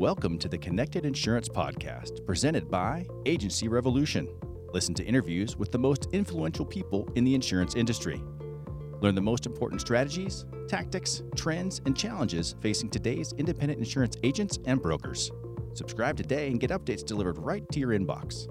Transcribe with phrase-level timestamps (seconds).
[0.00, 4.26] Welcome to the Connected Insurance Podcast, presented by Agency Revolution.
[4.72, 8.22] Listen to interviews with the most influential people in the insurance industry.
[9.02, 14.80] Learn the most important strategies, tactics, trends, and challenges facing today's independent insurance agents and
[14.80, 15.30] brokers.
[15.74, 18.48] Subscribe today and get updates delivered right to your inbox.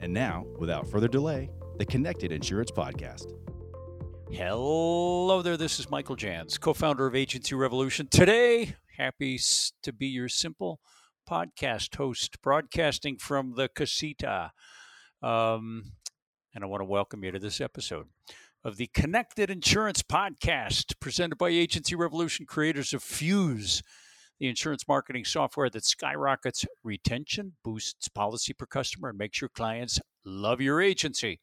[0.00, 1.48] And now, without further delay,
[1.78, 3.32] the Connected Insurance Podcast.
[4.30, 8.06] Hello there, this is Michael Jans, co founder of Agency Revolution.
[8.06, 9.40] Today, happy
[9.82, 10.78] to be your simple
[11.28, 14.52] podcast host, broadcasting from the casita.
[15.22, 15.92] Um,
[16.54, 18.08] and I want to welcome you to this episode
[18.62, 23.82] of the Connected Insurance Podcast, presented by Agency Revolution, creators of Fuse,
[24.38, 29.98] the insurance marketing software that skyrockets retention, boosts policy per customer, and makes your clients
[30.26, 31.40] love your agency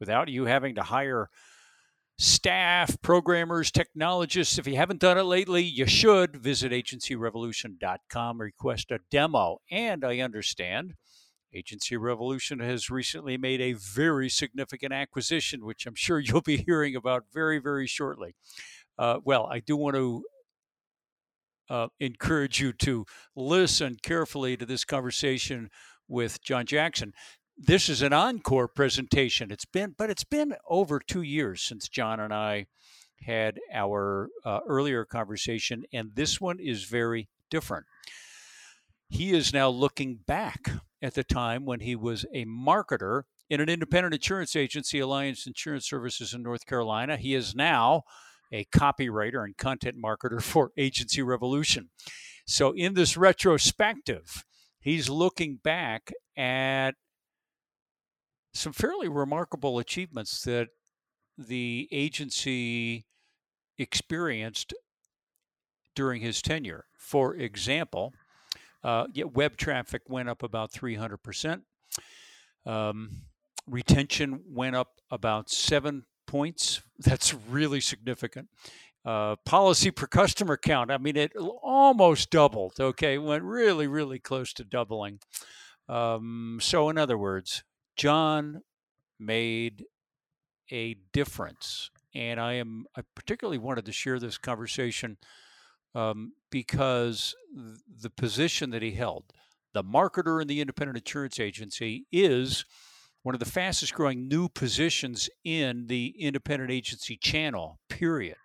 [0.00, 1.28] without you having to hire
[2.18, 4.58] staff, programmers, technologists.
[4.58, 9.58] If you haven't done it lately, you should visit agencyrevolution.com, request a demo.
[9.70, 10.94] And I understand
[11.54, 16.96] Agency Revolution has recently made a very significant acquisition, which I'm sure you'll be hearing
[16.96, 18.34] about very, very shortly.
[18.98, 20.24] Uh, well, I do want to
[21.68, 25.68] uh, encourage you to listen carefully to this conversation
[26.08, 27.12] with John Jackson
[27.58, 29.50] this is an encore presentation.
[29.50, 32.66] It's been, but it's been over two years since John and I
[33.24, 37.86] had our uh, earlier conversation, and this one is very different.
[39.08, 43.68] He is now looking back at the time when he was a marketer in an
[43.68, 47.16] independent insurance agency, Alliance Insurance Services in North Carolina.
[47.16, 48.02] He is now
[48.52, 51.90] a copywriter and content marketer for Agency Revolution.
[52.46, 54.44] So, in this retrospective,
[54.80, 56.94] he's looking back at
[58.56, 60.68] some fairly remarkable achievements that
[61.38, 63.06] the agency
[63.78, 64.74] experienced
[65.94, 66.86] during his tenure.
[66.96, 68.12] For example,
[68.84, 71.62] uh, web traffic went up about 300%.
[72.64, 73.22] Um,
[73.66, 76.82] retention went up about seven points.
[76.98, 78.48] That's really significant.
[79.04, 82.74] Uh, policy per customer count, I mean, it almost doubled.
[82.80, 85.20] Okay, went really, really close to doubling.
[85.88, 87.62] Um, so, in other words,
[87.96, 88.62] John
[89.18, 89.84] made
[90.70, 91.90] a difference.
[92.14, 95.16] And I am I particularly wanted to share this conversation
[95.94, 97.34] um, because
[98.00, 99.24] the position that he held,
[99.72, 102.64] the marketer in the independent insurance agency, is
[103.22, 108.36] one of the fastest growing new positions in the independent agency channel, period.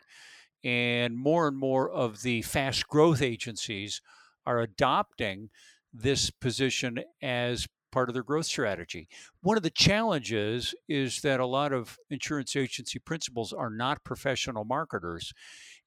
[0.64, 4.02] And more and more of the fast growth agencies
[4.46, 5.50] are adopting
[5.94, 9.08] this position as part of their growth strategy.
[9.42, 14.66] One of the challenges is that a lot of insurance agency principals are not professional
[14.66, 15.34] marketers.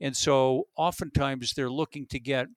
[0.00, 2.48] And so oftentimes they're looking to get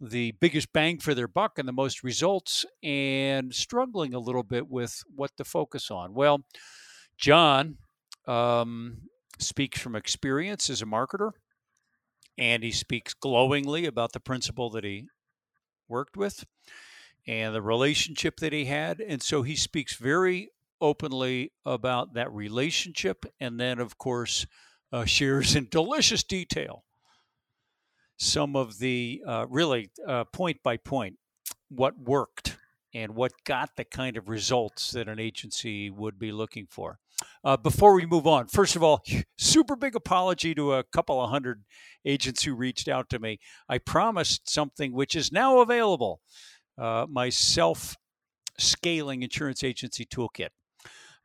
[0.00, 4.68] the biggest bang for their buck and the most results and struggling a little bit
[4.68, 6.14] with what to focus on.
[6.14, 6.44] Well,
[7.16, 7.78] John
[8.26, 8.98] um,
[9.38, 11.32] speaks from experience as a marketer,
[12.36, 15.06] and he speaks glowingly about the principal that he
[15.88, 16.44] worked with
[17.28, 19.00] and the relationship that he had.
[19.00, 20.50] And so he speaks very
[20.80, 24.46] openly about that relationship and then, of course,
[24.90, 26.84] uh, shares in delicious detail
[28.16, 31.16] some of the uh, really uh, point by point
[31.68, 32.56] what worked
[32.94, 36.98] and what got the kind of results that an agency would be looking for.
[37.44, 39.02] Uh, before we move on, first of all,
[39.36, 41.62] super big apology to a couple of hundred
[42.04, 43.38] agents who reached out to me.
[43.68, 46.20] I promised something which is now available
[46.78, 47.96] uh, my self
[48.58, 50.48] scaling insurance agency toolkit.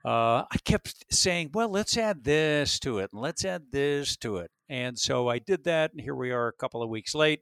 [0.05, 4.37] Uh, I kept saying, well, let's add this to it and let's add this to
[4.37, 4.51] it.
[4.67, 5.91] And so I did that.
[5.91, 7.39] And here we are a couple of weeks late.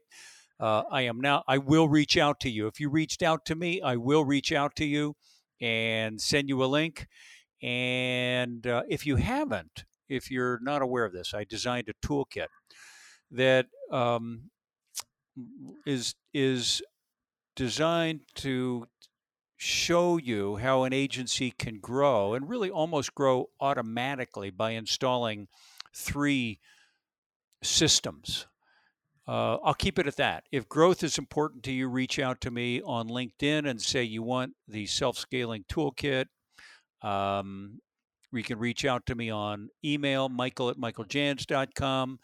[0.60, 2.68] Uh, I am now, I will reach out to you.
[2.68, 5.16] If you reached out to me, I will reach out to you
[5.60, 7.08] and send you a link.
[7.62, 12.46] And uh, if you haven't, if you're not aware of this, I designed a toolkit
[13.30, 14.50] that um,
[15.86, 16.82] is is
[17.54, 18.86] designed to
[19.56, 25.46] show you how an agency can grow and really almost grow automatically by installing
[25.94, 26.58] three
[27.62, 28.46] systems.
[29.26, 30.44] Uh, I'll keep it at that.
[30.50, 34.22] If growth is important to you, reach out to me on LinkedIn and say you
[34.22, 36.26] want the self scaling toolkit.
[37.02, 37.80] Um,
[38.32, 42.18] you can reach out to me on email, michael at michaeljans.com.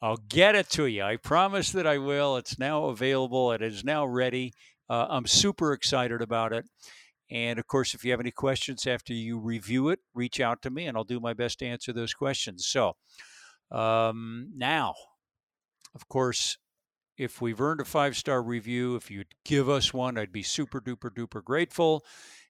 [0.00, 1.02] I'll get it to you.
[1.02, 2.36] I promise that I will.
[2.36, 4.52] It's now available, it is now ready.
[4.88, 6.66] Uh, I'm super excited about it.
[7.30, 10.70] And of course, if you have any questions after you review it, reach out to
[10.70, 12.66] me and I'll do my best to answer those questions.
[12.66, 12.96] So,
[13.70, 14.94] um, now,
[15.94, 16.58] of course,
[17.16, 20.80] if we've earned a five star review, if you'd give us one, I'd be super
[20.80, 22.04] duper duper grateful.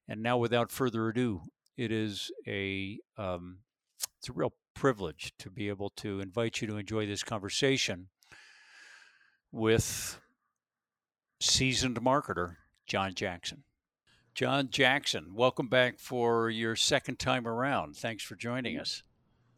[0.09, 1.43] And now, without further ado,
[1.77, 3.59] it is a um,
[4.19, 8.09] it's a real privilege to be able to invite you to enjoy this conversation
[9.53, 10.21] with
[11.45, 12.57] seasoned marketer
[12.87, 13.65] John Jackson.
[14.35, 17.97] John Jackson, welcome back for your second time around.
[17.97, 19.03] Thanks for joining us.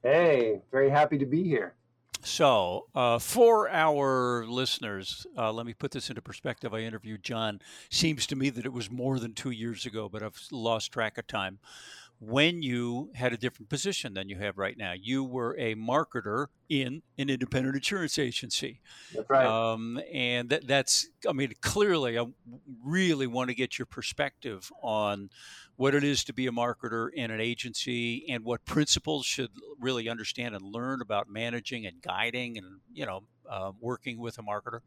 [0.03, 1.75] Hey, very happy to be here.
[2.23, 6.75] So, uh, for our listeners, uh, let me put this into perspective.
[6.75, 7.61] I interviewed John.
[7.91, 11.19] Seems to me that it was more than two years ago, but I've lost track
[11.19, 11.61] of time
[12.19, 14.93] when you had a different position than you have right now.
[14.99, 18.81] You were a marketer in an independent insurance agency.
[19.15, 19.47] That's right.
[19.47, 22.25] Um, and that, that's, I mean, clearly, I
[22.85, 25.31] really want to get your perspective on
[25.77, 30.09] what it is to be a marketer in an agency and what principles should really
[30.09, 34.81] understand and learn about managing and guiding and, you know, uh, working with a marketer.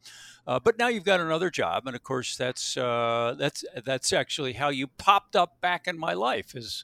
[0.46, 4.54] Uh, but now you've got another job, and of course that's uh, that's that's actually
[4.54, 6.84] how you popped up back in my life is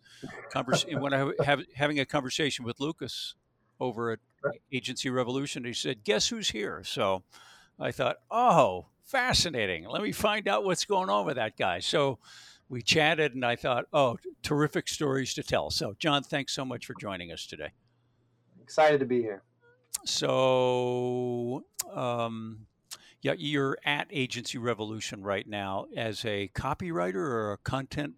[0.52, 3.36] convers- when I have having a conversation with Lucas
[3.80, 4.20] over at
[4.72, 5.66] Agency Revolution.
[5.66, 7.24] He said, "Guess who's here?" So
[7.80, 9.86] I thought, "Oh, fascinating.
[9.86, 12.20] Let me find out what's going on with that guy." So
[12.70, 16.86] we chatted, and I thought, "Oh, terrific stories to tell." So, John, thanks so much
[16.86, 17.72] for joining us today.
[18.62, 19.44] Excited to be here.
[20.06, 21.64] So,
[21.94, 22.68] um,
[23.22, 28.14] yeah, you're at Agency Revolution right now as a copywriter or a content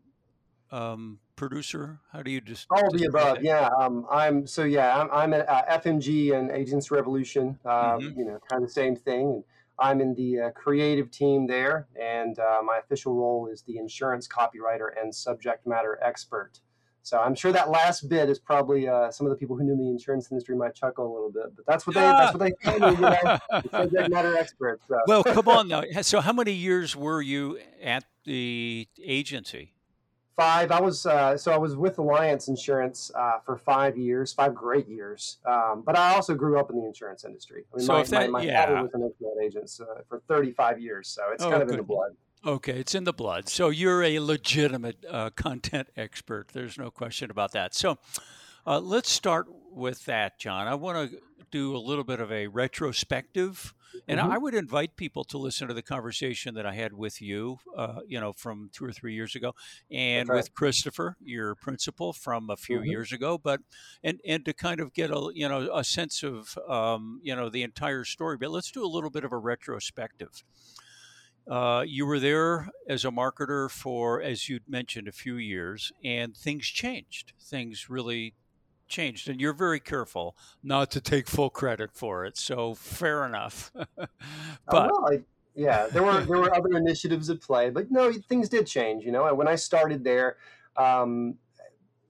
[0.72, 2.00] um, producer.
[2.12, 3.36] How do you just all the above?
[3.36, 3.44] That?
[3.44, 7.58] Yeah, um, I'm so yeah, I'm, I'm at uh, FMG and Agency Revolution.
[7.64, 8.20] Um, mm-hmm.
[8.20, 9.44] You know, kind of the same thing.
[9.80, 14.28] I'm in the uh, creative team there, and uh, my official role is the insurance
[14.28, 16.60] copywriter and subject matter expert.
[17.04, 19.78] So I'm sure that last bit is probably uh, some of the people who knew
[19.78, 22.52] the insurance industry might chuckle a little bit, but that's what they that's what they
[22.62, 23.40] tell me, you know,
[23.72, 24.84] subject matter experts.
[24.90, 25.00] So.
[25.08, 25.84] Well, come on now.
[26.02, 29.72] So how many years were you at the agency?
[30.38, 30.72] Five.
[30.72, 34.88] I was uh, so I was with Alliance Insurance uh, for five years, five great
[34.88, 35.38] years.
[35.46, 37.64] Um, but I also grew up in the insurance industry.
[37.74, 38.66] I mean, so my, if that, my, my yeah.
[38.66, 41.74] father was an insurance agent uh, for 35 years, so it's oh, kind of good.
[41.74, 42.12] in the blood.
[42.46, 43.50] Okay, it's in the blood.
[43.50, 46.50] So you're a legitimate uh, content expert.
[46.54, 47.74] There's no question about that.
[47.74, 47.98] So
[48.66, 50.68] uh, let's start with that, John.
[50.68, 51.18] I want to
[51.52, 53.74] do a little bit of a retrospective,
[54.08, 54.32] and mm-hmm.
[54.32, 58.00] I would invite people to listen to the conversation that I had with you, uh,
[58.08, 59.54] you know, from two or three years ago,
[59.92, 60.36] and right.
[60.36, 62.90] with Christopher, your principal, from a few mm-hmm.
[62.90, 63.38] years ago.
[63.38, 63.62] But
[64.04, 67.50] and and to kind of get a you know a sense of um, you know
[67.50, 68.38] the entire story.
[68.38, 70.44] But let's do a little bit of a retrospective.
[71.50, 76.36] Uh, you were there as a marketer for, as you mentioned, a few years, and
[76.36, 77.32] things changed.
[77.42, 78.34] Things really
[78.88, 82.38] changed, and you're very careful not to take full credit for it.
[82.38, 83.72] So fair enough.
[83.96, 84.10] but
[84.70, 85.22] oh, well, I,
[85.56, 89.04] yeah, there were there were other initiatives at play, but no, things did change.
[89.04, 90.38] You know, when I started there.
[90.76, 91.36] Um,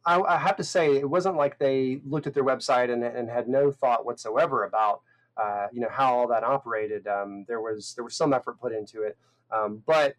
[0.05, 3.29] I, I have to say, it wasn't like they looked at their website and, and
[3.29, 5.01] had no thought whatsoever about
[5.37, 7.07] uh, you know how all that operated.
[7.07, 9.17] Um, there was there was some effort put into it,
[9.51, 10.15] um, but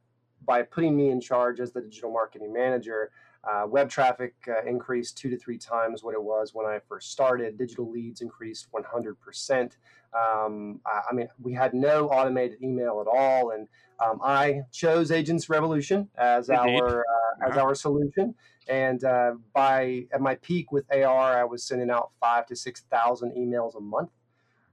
[0.47, 3.11] by putting me in charge as the digital marketing manager,
[3.45, 7.13] uh, web traffic uh, increased two to three times what it was when I first
[7.13, 7.57] started.
[7.57, 9.73] Digital leads increased 100%.
[10.13, 13.69] Um, I, I, mean, we had no automated email at all, and
[14.05, 16.81] um, I chose Agency Revolution as Indeed.
[16.81, 18.35] our uh, as our solution.
[18.69, 22.83] And uh, by at my peak with AR, I was sending out five to six
[22.91, 24.11] thousand emails a month.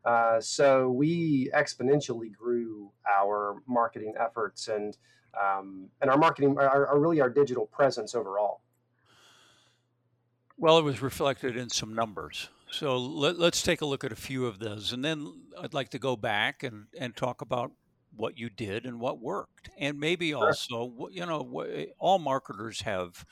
[0.06, 4.98] Uh, so we exponentially grew our marketing efforts and
[5.42, 8.62] um, and our marketing, our, our, really our digital presence overall.
[10.58, 12.50] Well, it was reflected in some numbers.
[12.72, 15.90] So let, us take a look at a few of those, and then I'd like
[15.90, 17.72] to go back and, and talk about
[18.16, 20.48] what you did and what worked, and maybe sure.
[20.48, 21.66] also, you know,
[22.00, 23.26] all marketers have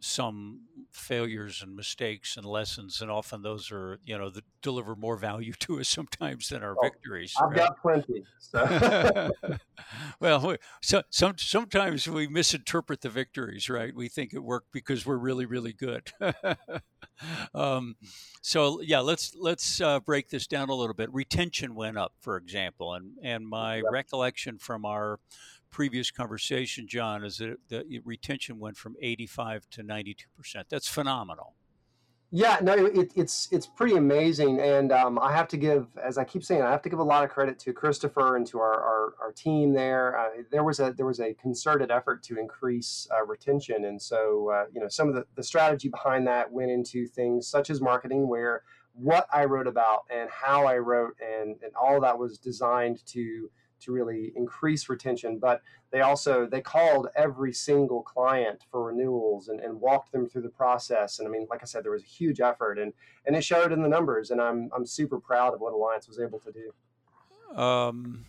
[0.00, 0.60] some
[0.92, 5.52] failures and mistakes and lessons and often those are you know that deliver more value
[5.52, 7.56] to us sometimes than our oh, victories i've right?
[7.56, 9.30] got plenty so.
[10.20, 15.16] well so some, sometimes we misinterpret the victories right we think it worked because we're
[15.16, 16.12] really really good
[17.54, 17.96] um,
[18.40, 22.36] so yeah let's let's uh, break this down a little bit retention went up for
[22.36, 23.82] example and and my yeah.
[23.90, 25.18] recollection from our
[25.70, 30.66] previous conversation, John, is that the retention went from 85 to 92 percent.
[30.70, 31.54] That's phenomenal.
[32.30, 36.24] Yeah, no, it, it's it's pretty amazing, and um, I have to give, as I
[36.24, 38.74] keep saying, I have to give a lot of credit to Christopher and to our
[38.74, 40.18] our, our team there.
[40.18, 44.50] Uh, there was a there was a concerted effort to increase uh, retention, and so
[44.50, 47.80] uh, you know some of the, the strategy behind that went into things such as
[47.80, 52.36] marketing, where what I wrote about and how I wrote and and all that was
[52.36, 55.38] designed to to really increase retention.
[55.38, 60.42] But they also they called every single client for renewals and, and walked them through
[60.42, 61.18] the process.
[61.18, 62.92] And I mean, like I said, there was a huge effort and
[63.26, 64.30] and it showed in the numbers.
[64.30, 67.60] And I'm I'm super proud of what Alliance was able to do.
[67.60, 68.26] Um,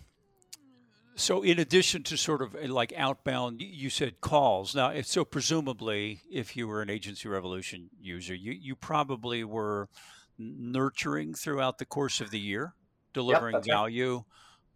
[1.19, 4.73] so, in addition to sort of uh, like outbound, you said calls.
[4.73, 9.89] Now, so presumably, if you were an Agency Revolution user, you you probably were
[10.37, 12.73] nurturing throughout the course of the year,
[13.13, 14.15] delivering yep, value.
[14.15, 14.23] Right.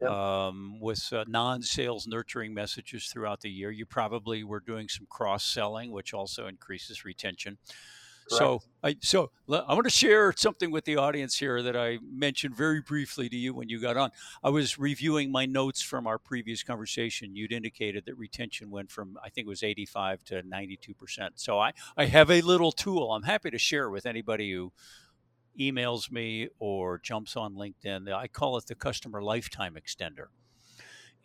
[0.03, 0.11] Yep.
[0.11, 5.91] Um, with uh, non-sales nurturing messages throughout the year, you probably were doing some cross-selling,
[5.91, 7.57] which also increases retention.
[8.27, 12.55] So I so I want to share something with the audience here that I mentioned
[12.55, 14.11] very briefly to you when you got on.
[14.43, 17.35] I was reviewing my notes from our previous conversation.
[17.35, 21.39] You'd indicated that retention went from I think it was 85 to 92 percent.
[21.39, 23.13] So I I have a little tool.
[23.13, 24.71] I'm happy to share with anybody who
[25.59, 28.11] emails me or jumps on LinkedIn.
[28.11, 30.27] I call it the customer lifetime extender.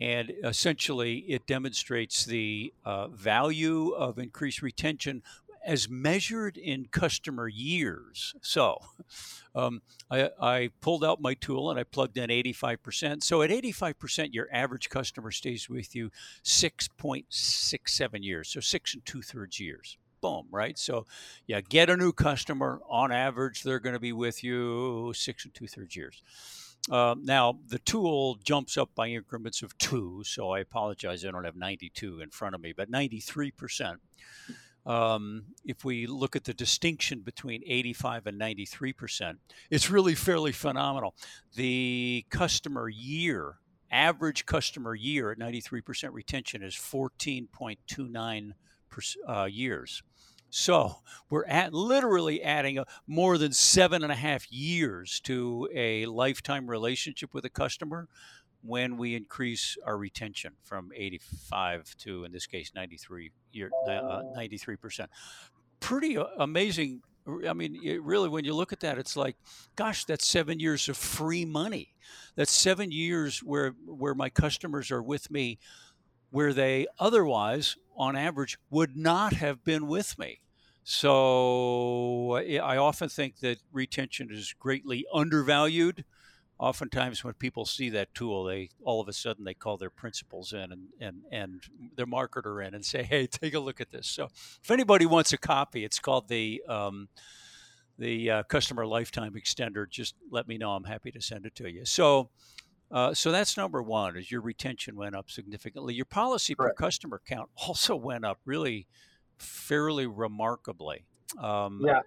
[0.01, 5.23] And essentially, it demonstrates the uh, value of increased retention
[5.65, 8.35] as measured in customer years.
[8.41, 8.81] So
[9.55, 13.23] um, I, I, pulled out my tool and I plugged in 85%.
[13.23, 16.11] So at 85%, your average customer stays with you
[16.45, 19.99] 6.67 years, so six and two thirds years.
[20.21, 20.79] Boom, right?
[20.79, 21.07] So,
[21.47, 22.81] yeah, get a new customer.
[22.89, 26.23] On average, they're going to be with you six and two thirds years.
[26.91, 31.25] Uh, now, the tool jumps up by increments of two, so I apologize.
[31.25, 33.97] I don't have 92 in front of me, but 93%.
[34.87, 39.39] Um, if we look at the distinction between 85 and 93 percent,
[39.71, 41.15] it's really fairly phenomenal.
[41.55, 43.59] The customer year,
[43.91, 48.53] average customer year at 93 percent retention is 14.29
[49.28, 50.02] uh, years.
[50.50, 50.97] So
[51.28, 56.68] we're at literally adding a, more than seven and a half years to a lifetime
[56.68, 58.09] relationship with a customer
[58.62, 65.07] when we increase our retention from 85 to, in this case, 93 year, uh, 93%.
[65.80, 67.02] Pretty amazing.
[67.47, 69.37] I mean, really, when you look at that, it's like,
[69.76, 71.95] gosh, that's seven years of free money.
[72.37, 75.59] That's seven years where where my customers are with me,
[76.31, 80.41] where they otherwise, on average, would not have been with me.
[80.85, 86.05] So I often think that retention is greatly undervalued
[86.59, 90.53] oftentimes when people see that tool, they all of a sudden they call their principals
[90.53, 91.63] in and and and
[91.97, 94.29] their marketer in and say, "Hey, take a look at this." So,
[94.63, 97.09] if anybody wants a copy, it's called the um,
[97.99, 99.89] the uh, customer lifetime extender.
[99.89, 100.73] Just let me know.
[100.73, 101.85] I'm happy to send it to you.
[101.85, 102.31] So.
[102.90, 105.95] Uh, so that's number one is your retention went up significantly.
[105.95, 108.87] Your policy per customer count also went up really
[109.37, 111.04] fairly remarkably.
[111.38, 112.00] Um, yeah.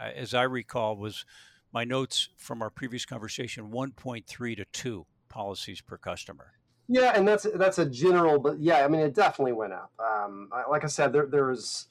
[0.00, 1.24] As i recall was
[1.72, 6.52] my notes from our previous conversation 1.3 to 2 policies per customer.
[6.88, 9.90] Yeah and that's that's a general but yeah i mean it definitely went up.
[9.98, 11.88] Um, like i said there, there was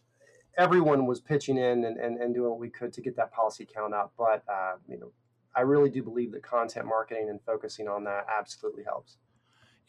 [0.58, 3.68] everyone was pitching in and, and, and doing what we could to get that policy
[3.74, 5.12] count up but uh, you know
[5.56, 9.18] i really do believe that content marketing and focusing on that absolutely helps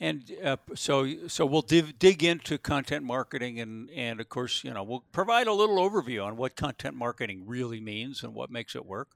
[0.01, 4.75] and uh, so, so we'll div- dig into content marketing, and and of course, you
[4.75, 8.75] know, we'll provide a little overview on what content marketing really means and what makes
[8.75, 9.11] it work.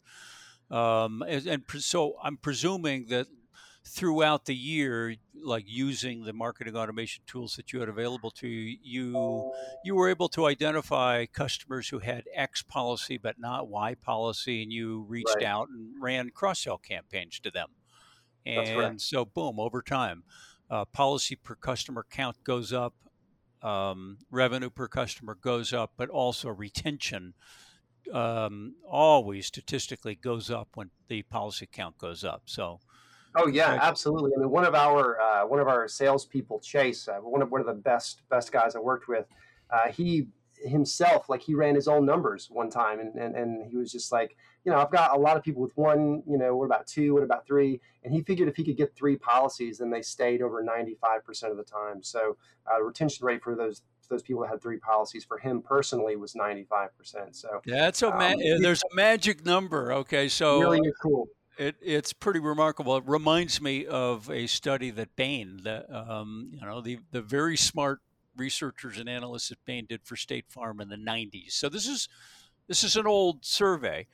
[0.70, 3.26] Um, and, and so I'm presuming that
[3.88, 8.76] throughout the year, like using the marketing automation tools that you had available to you,
[8.82, 9.52] you,
[9.84, 14.72] you were able to identify customers who had X policy but not Y policy, and
[14.72, 15.44] you reached right.
[15.44, 17.68] out and ran cross sell campaigns to them.
[18.46, 20.24] And so, boom, over time,
[20.70, 22.94] uh, policy per customer count goes up,
[23.62, 27.34] um, revenue per customer goes up, but also retention
[28.12, 32.42] um, always statistically goes up when the policy count goes up.
[32.46, 32.80] So,
[33.36, 34.32] oh yeah, absolutely.
[34.36, 37.60] I mean, one of our uh, one of our salespeople, Chase, uh, one of one
[37.60, 39.26] of the best best guys I worked with,
[39.70, 40.28] uh, he
[40.64, 44.10] himself like he ran his own numbers one time and, and and he was just
[44.10, 46.84] like you know i've got a lot of people with one you know what about
[46.84, 50.02] two what about three and he figured if he could get three policies then they
[50.02, 52.36] stayed over 95% of the time so
[52.68, 56.34] uh, retention rate for those those people that had three policies for him personally was
[56.34, 56.88] 95%.
[57.32, 59.92] So yeah, that's a ma- um, there's a magic number.
[59.92, 60.28] Okay.
[60.28, 61.28] So really cool.
[61.58, 62.96] It, it's pretty remarkable.
[62.96, 67.56] It reminds me of a study that Bain, the, um, you know, the, the very
[67.56, 68.00] smart
[68.36, 71.52] researchers and analysts at Bain did for State Farm in the 90s.
[71.52, 72.08] So this is
[72.68, 74.06] this is an old survey,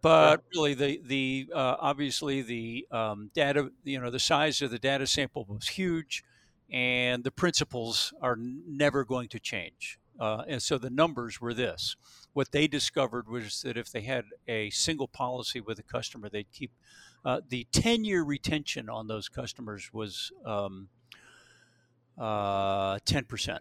[0.00, 4.78] but really the the uh, obviously the um, data you know the size of the
[4.78, 6.24] data sample was huge
[6.70, 9.98] and the principles are never going to change.
[10.22, 11.96] Uh, and so the numbers were this.
[12.32, 16.52] What they discovered was that if they had a single policy with a customer, they'd
[16.52, 16.70] keep
[17.24, 20.86] uh, the 10 year retention on those customers was um,
[22.16, 23.58] uh, 10%.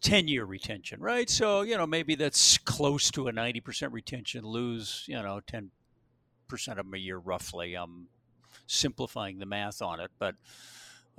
[0.00, 1.28] 10 year retention, right?
[1.28, 5.68] So, you know, maybe that's close to a 90% retention, lose, you know, 10%
[6.68, 7.74] of them a year roughly.
[7.74, 8.08] I'm
[8.66, 10.34] simplifying the math on it, but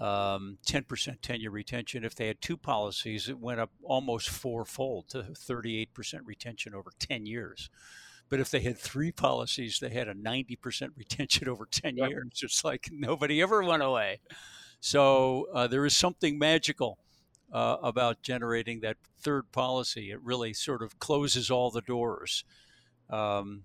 [0.01, 2.03] um, 10% tenure retention.
[2.03, 5.89] If they had two policies, it went up almost fourfold to 38%
[6.25, 7.69] retention over 10 years.
[8.27, 12.09] But if they had three policies, they had a 90% retention over 10 yep.
[12.09, 12.41] years.
[12.41, 14.21] It's like nobody ever went away.
[14.79, 16.97] So uh, there is something magical
[17.53, 20.09] uh, about generating that third policy.
[20.09, 22.43] It really sort of closes all the doors.
[23.11, 23.63] Um,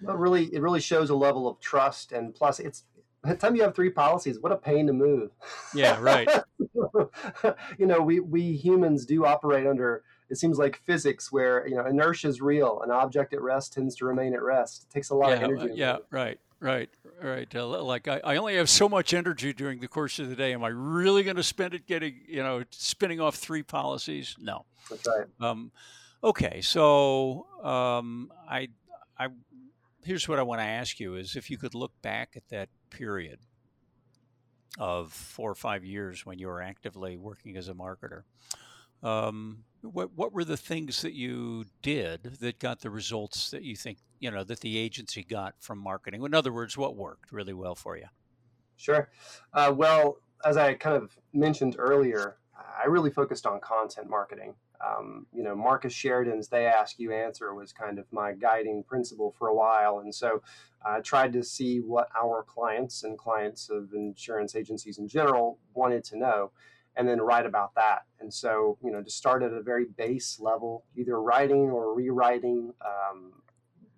[0.00, 2.84] well, really, it really shows a level of trust, and plus, it's
[3.22, 5.30] by the time you have three policies, what a pain to move.
[5.74, 6.28] Yeah, right.
[7.78, 10.02] you know, we we humans do operate under
[10.32, 12.80] it seems like physics where you know inertia is real.
[12.82, 14.86] An object at rest tends to remain at rest.
[14.88, 15.72] It takes a lot yeah, of energy.
[15.74, 16.88] yeah, right, right,
[17.22, 17.54] right.
[17.54, 20.54] Uh, like I, I only have so much energy during the course of the day.
[20.54, 24.34] Am I really going to spend it getting you know spinning off three policies?
[24.40, 24.64] No.
[24.88, 25.26] That's right.
[25.38, 25.70] Um,
[26.24, 28.68] okay, so um, I
[29.18, 29.28] I
[30.04, 32.68] here's what I want to ask you is if you could look back at that
[32.90, 33.38] period
[34.78, 38.22] of four or five years when you were actively working as a marketer.
[39.02, 43.74] Um, what what were the things that you did that got the results that you
[43.74, 46.22] think you know that the agency got from marketing?
[46.22, 48.06] In other words, what worked really well for you?
[48.76, 49.10] Sure.
[49.52, 54.54] Uh, well, as I kind of mentioned earlier, I really focused on content marketing.
[54.84, 59.34] Um, you know, Marcus Sheridan's "They Ask You Answer" was kind of my guiding principle
[59.38, 60.42] for a while, and so
[60.84, 66.04] I tried to see what our clients and clients of insurance agencies in general wanted
[66.04, 66.50] to know
[66.96, 68.02] and then write about that.
[68.20, 72.74] And so, you know, to start at a very base level, either writing or rewriting,
[72.84, 73.32] um,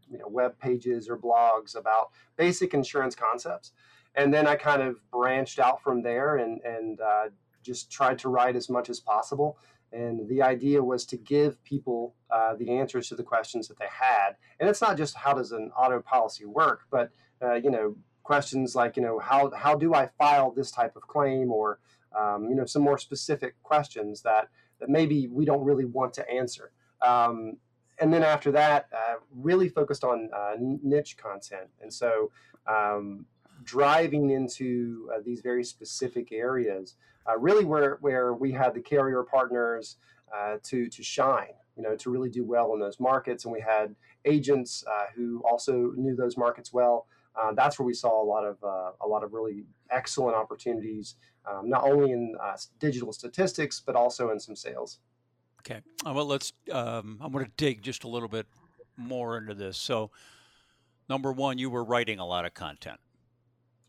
[0.09, 3.73] you know, web pages or blogs about basic insurance concepts.
[4.15, 7.25] And then I kind of branched out from there and, and uh,
[7.63, 9.59] just tried to write as much as possible.
[9.95, 13.87] And the idea was to give people uh, the answers to the questions that they
[13.89, 14.31] had.
[14.59, 18.75] And it's not just how does an auto policy work, but, uh, you know, questions
[18.75, 21.79] like, you know, how, how do I file this type of claim or,
[22.19, 24.49] um, you know, some more specific questions that,
[24.81, 26.73] that maybe we don't really want to answer.
[27.01, 27.59] Um,
[28.01, 31.69] and then after that, uh, really focused on uh, niche content.
[31.81, 32.33] And so
[32.67, 33.27] um,
[33.63, 36.97] driving into uh, these very specific areas,
[37.29, 39.97] uh, really where, where we had the carrier partners
[40.35, 43.45] uh, to, to shine, you know, to really do well in those markets.
[43.45, 47.07] And we had agents uh, who also knew those markets well.
[47.55, 48.57] that's where we saw a lot of
[49.01, 54.31] a lot of really excellent opportunities um, not only in uh, digital statistics, but also
[54.31, 54.99] in some sales.
[55.61, 55.81] Okay.
[56.07, 58.47] Uh, well, let's, um, I'm going to dig just a little bit
[58.97, 59.77] more into this.
[59.77, 60.11] So,
[61.09, 62.99] number one, you were writing a lot of content.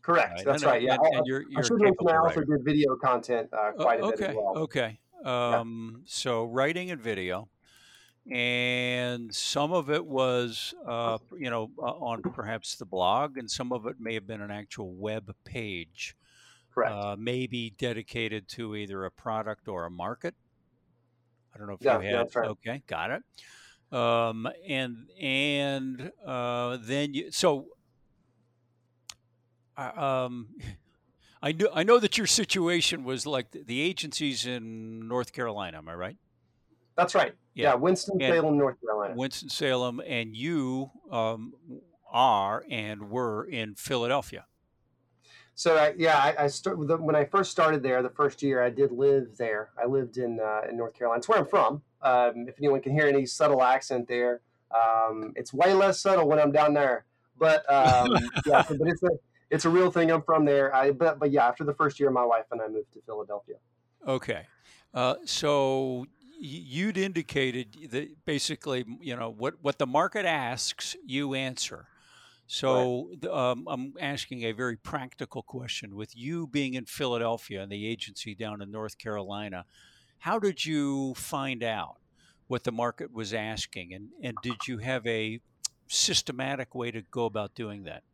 [0.06, 0.34] Correct.
[0.36, 0.44] Right?
[0.44, 0.82] That's and, right.
[0.82, 0.94] Yeah.
[0.94, 1.64] And, and you're, you're
[2.08, 4.16] I also did video content uh, quite a okay.
[4.16, 4.58] bit as well.
[4.58, 5.00] Okay.
[5.24, 6.02] Um, yeah.
[6.06, 7.48] So, writing and video.
[8.30, 13.72] And some of it was, uh, you know, uh, on perhaps the blog, and some
[13.72, 16.16] of it may have been an actual web page.
[16.72, 16.92] Correct.
[16.92, 20.34] Uh, maybe dedicated to either a product or a market.
[21.52, 22.34] I don't know if yeah, you had.
[22.34, 22.48] Right.
[22.48, 23.96] Okay, got it.
[23.96, 27.66] Um, and and uh, then you so.
[29.76, 30.48] Um,
[31.42, 35.78] I know I know that your situation was like the, the agencies in North Carolina.
[35.78, 36.16] Am I right?
[36.96, 37.34] That's right.
[37.54, 39.14] Yeah, yeah Winston Salem, North Carolina.
[39.14, 41.52] Winston Salem, and you um,
[42.10, 44.46] are and were in Philadelphia
[45.56, 48.62] so I, yeah, I, I start the, when I first started there, the first year
[48.62, 49.70] I did live there.
[49.82, 51.18] I lived in uh, in North Carolina.
[51.18, 51.82] It's where I'm from.
[52.02, 56.38] Um, if anyone can hear any subtle accent there, um, it's way less subtle when
[56.38, 57.06] I'm down there.
[57.38, 58.10] But um,
[58.46, 59.08] yeah, but it's a
[59.50, 60.10] it's a real thing.
[60.10, 60.74] I'm from there.
[60.74, 63.56] I but but yeah, after the first year, my wife and I moved to Philadelphia.
[64.06, 64.46] Okay,
[64.94, 66.06] uh, so
[66.38, 71.88] you'd indicated that basically, you know, what what the market asks, you answer.
[72.48, 73.32] So right.
[73.32, 75.96] um, I'm asking a very practical question.
[75.96, 79.64] With you being in Philadelphia and the agency down in North Carolina,
[80.18, 81.96] how did you find out
[82.46, 85.40] what the market was asking, and, and did you have a
[85.88, 88.04] systematic way to go about doing that?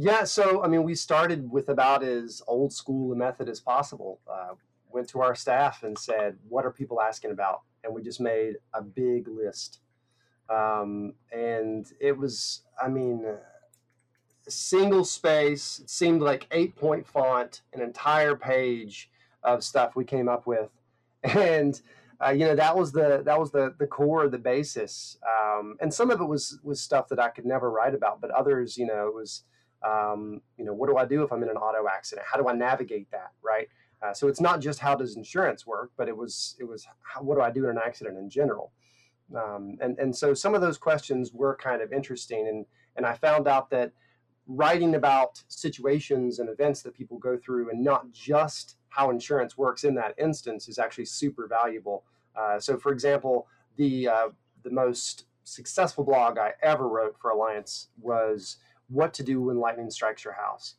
[0.00, 4.20] Yeah, so I mean, we started with about as old school a method as possible.
[4.30, 4.54] Uh,
[4.92, 8.56] went to our staff and said, "What are people asking about?" And we just made
[8.74, 9.80] a big list
[10.50, 13.24] um, and it was, I mean,
[14.48, 15.80] single space.
[15.80, 19.10] It seemed like eight point font, an entire page
[19.44, 20.70] of stuff we came up with,
[21.24, 21.80] and
[22.24, 25.18] uh, you know that was the that was the the core, the basis.
[25.28, 28.30] Um, and some of it was was stuff that I could never write about, but
[28.32, 29.44] others, you know, it was
[29.86, 32.26] Um, you know, what do I do if I'm in an auto accident?
[32.30, 33.32] How do I navigate that?
[33.42, 33.68] Right.
[34.02, 37.22] Uh, so it's not just how does insurance work, but it was it was how,
[37.22, 38.72] what do I do in an accident in general.
[39.36, 42.66] Um, and and so some of those questions were kind of interesting, and
[42.96, 43.92] and I found out that
[44.46, 49.84] writing about situations and events that people go through, and not just how insurance works
[49.84, 52.04] in that instance, is actually super valuable.
[52.34, 54.28] Uh, so, for example, the uh,
[54.62, 58.56] the most successful blog I ever wrote for Alliance was
[58.90, 60.74] what to do when lightning strikes your house,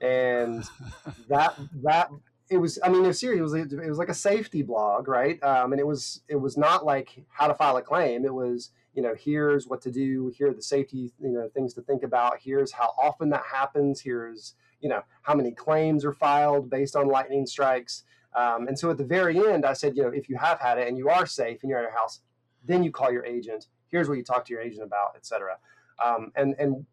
[0.00, 0.64] and
[1.28, 2.10] that that
[2.50, 5.08] it was i mean it was serious it was, it was like a safety blog
[5.08, 5.42] right?
[5.42, 8.24] Um, and it was it was not like how to file a claim.
[8.24, 10.32] It was you know here's what to do.
[10.36, 12.38] Here are the safety you know things to think about.
[12.40, 14.00] Here's how often that happens.
[14.00, 18.04] Here's you know how many claims are filed based on lightning strikes.
[18.36, 20.76] Um, and so at the very end i said you know if you have had
[20.76, 22.20] it and you are safe and you're at your house
[22.64, 23.68] then you call your agent.
[23.90, 25.56] Here's what you talk to your agent about etc
[26.04, 26.84] um, and and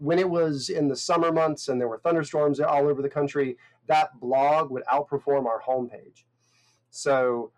[0.00, 3.58] when it was in the summer months and there were thunderstorms all over the country,
[3.86, 6.24] that blog would outperform our homepage.
[6.90, 7.52] So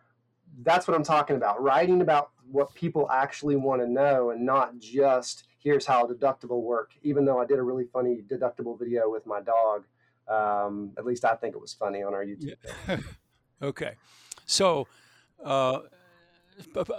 [0.62, 1.62] that's what I'm talking about.
[1.62, 6.90] Writing about what people actually want to know and not just here's how deductible work.
[7.02, 9.84] Even though I did a really funny deductible video with my dog,
[10.26, 12.56] um, at least I think it was funny on our YouTube.
[12.88, 12.96] Yeah.
[13.62, 13.94] okay,
[14.46, 14.88] so.
[15.42, 15.80] Uh,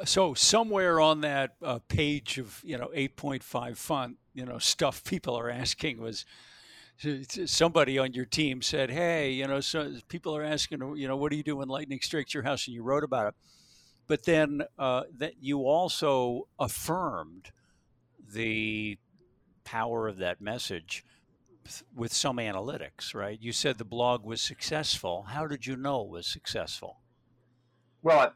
[0.03, 5.37] so somewhere on that uh, page of you know 8.5 font you know stuff people
[5.37, 6.25] are asking was
[7.45, 11.31] somebody on your team said hey you know so people are asking you know what
[11.31, 13.33] do you do when lightning strikes your house and you wrote about it
[14.05, 17.51] but then uh, that you also affirmed
[18.31, 18.97] the
[19.63, 21.03] power of that message
[21.95, 26.09] with some analytics right you said the blog was successful how did you know it
[26.09, 26.97] was successful
[28.03, 28.33] well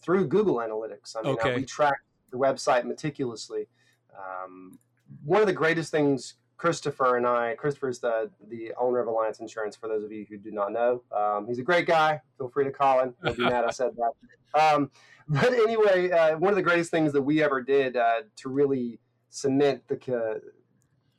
[0.00, 1.16] through Google Analytics.
[1.16, 1.56] I mean, okay.
[1.56, 2.00] we track
[2.30, 3.68] the website meticulously.
[4.16, 4.78] Um,
[5.24, 9.40] one of the greatest things Christopher and I, Christopher is the, the owner of Alliance
[9.40, 11.02] Insurance, for those of you who do not know.
[11.10, 12.20] Um, he's a great guy.
[12.36, 13.14] Feel free to call him.
[13.24, 14.12] He'll be mad I said that.
[14.52, 14.90] Um,
[15.28, 18.98] but anyway, uh, one of the greatest things that we ever did uh, to really
[19.28, 20.40] cement the, uh,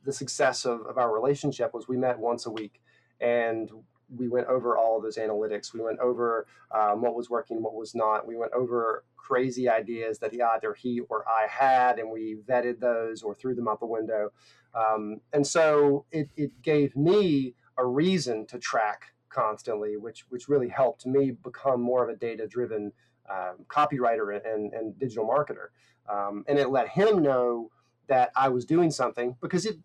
[0.04, 2.82] the success of, of our relationship was we met once a week.
[3.22, 3.70] And
[4.14, 5.72] we went over all of those analytics.
[5.72, 8.26] We went over um, what was working, what was not.
[8.26, 13.22] We went over crazy ideas that either he or I had, and we vetted those
[13.22, 14.30] or threw them out the window.
[14.74, 20.68] Um, and so it, it gave me a reason to track constantly, which which really
[20.68, 22.92] helped me become more of a data driven
[23.30, 25.68] um, copywriter and, and digital marketer.
[26.10, 27.70] Um, and it let him know
[28.08, 29.76] that I was doing something because it,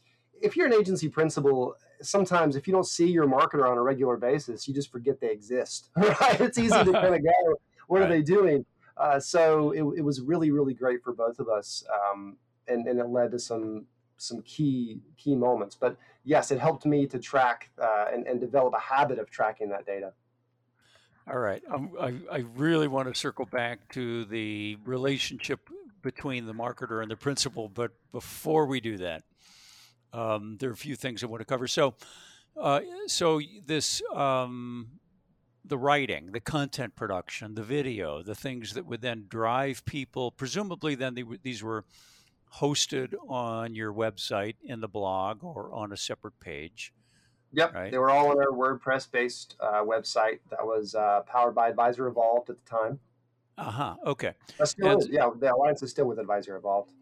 [0.42, 4.18] if you're an agency principal sometimes if you don't see your marketer on a regular
[4.18, 5.90] basis, you just forget they exist.
[5.98, 6.40] Right?
[6.42, 7.56] It's easy to kind of go,
[7.88, 8.06] what right.
[8.06, 8.66] are they doing?
[9.00, 13.00] Uh, so it, it, was really, really great for both of us, um, and, and
[13.00, 13.86] it led to some
[14.18, 15.76] some key key moments.
[15.76, 19.70] But yes, it helped me to track uh, and, and develop a habit of tracking
[19.70, 20.14] that data.
[21.30, 21.62] All right,
[22.00, 25.60] I, I really want to circle back to the relationship
[26.02, 29.24] between the marketer and the principal, but before we do that,
[30.14, 31.68] um, there are a few things I want to cover.
[31.68, 31.96] So,
[32.56, 34.88] uh, so this um,
[35.68, 40.32] the writing, the content production, the video, the things that would then drive people.
[40.32, 41.86] Presumably, then they, these were
[42.56, 46.94] hosted on your website in the blog or on a separate page.
[47.54, 47.92] Yep, right?
[47.92, 52.50] they were all on our WordPress-based uh, website that was uh, powered by Advisor Evolved
[52.50, 53.00] at the time.
[53.58, 53.96] Uh huh.
[54.06, 54.34] Okay.
[54.60, 55.08] and, is.
[55.10, 56.94] Yeah, the alliance is still with Advisor Evolved.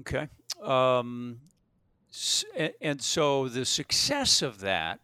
[0.00, 0.28] Okay.
[0.62, 1.38] Um,
[2.80, 5.00] and so the success of that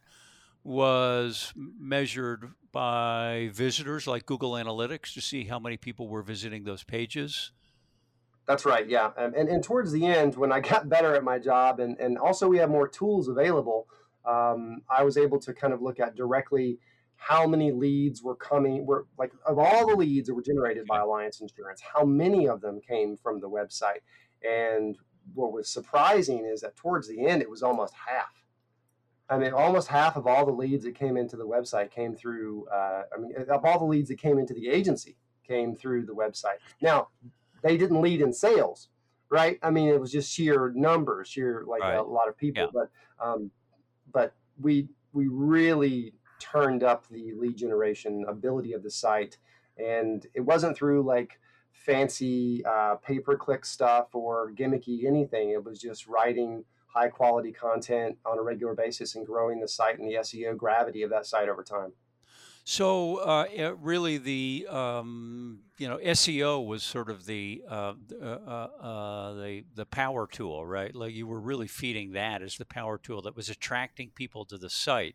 [0.64, 6.85] was measured by visitors like Google Analytics to see how many people were visiting those
[6.85, 7.53] pages.
[8.47, 9.12] That's right, yeah.
[9.17, 12.19] And, and, and towards the end, when I got better at my job and, and
[12.19, 13.89] also we have more tools available,
[14.27, 16.79] um, I was able to kind of look at directly
[17.17, 20.99] how many leads were coming, were like of all the leads that were generated by
[20.99, 24.03] Alliance Insurance, how many of them came from the website.
[24.47, 24.99] And
[25.33, 28.45] what was surprising is that towards the end, it was almost half.
[29.29, 32.67] I mean, almost half of all the leads that came into the website came through.
[32.69, 36.15] Uh, I mean, of all the leads that came into the agency came through the
[36.15, 36.59] website.
[36.81, 37.09] Now,
[37.62, 38.89] they didn't lead in sales,
[39.29, 39.59] right?
[39.62, 41.97] I mean, it was just sheer numbers, sheer like right.
[41.97, 42.65] a, lot of people.
[42.65, 42.69] Yeah.
[42.73, 42.91] But
[43.25, 43.51] um,
[44.12, 49.39] but we we really turned up the lead generation ability of the site,
[49.77, 51.41] and it wasn't through like
[51.73, 55.51] fancy uh, pay per click stuff or gimmicky anything.
[55.51, 56.65] It was just writing
[56.96, 61.02] high quality content on a regular basis and growing the site and the SEO gravity
[61.02, 61.92] of that site over time.
[62.64, 69.35] So uh, really, the um, you know SEO was sort of the uh, uh, uh,
[69.35, 70.92] the the power tool, right?
[70.92, 74.59] Like you were really feeding that as the power tool that was attracting people to
[74.59, 75.14] the site.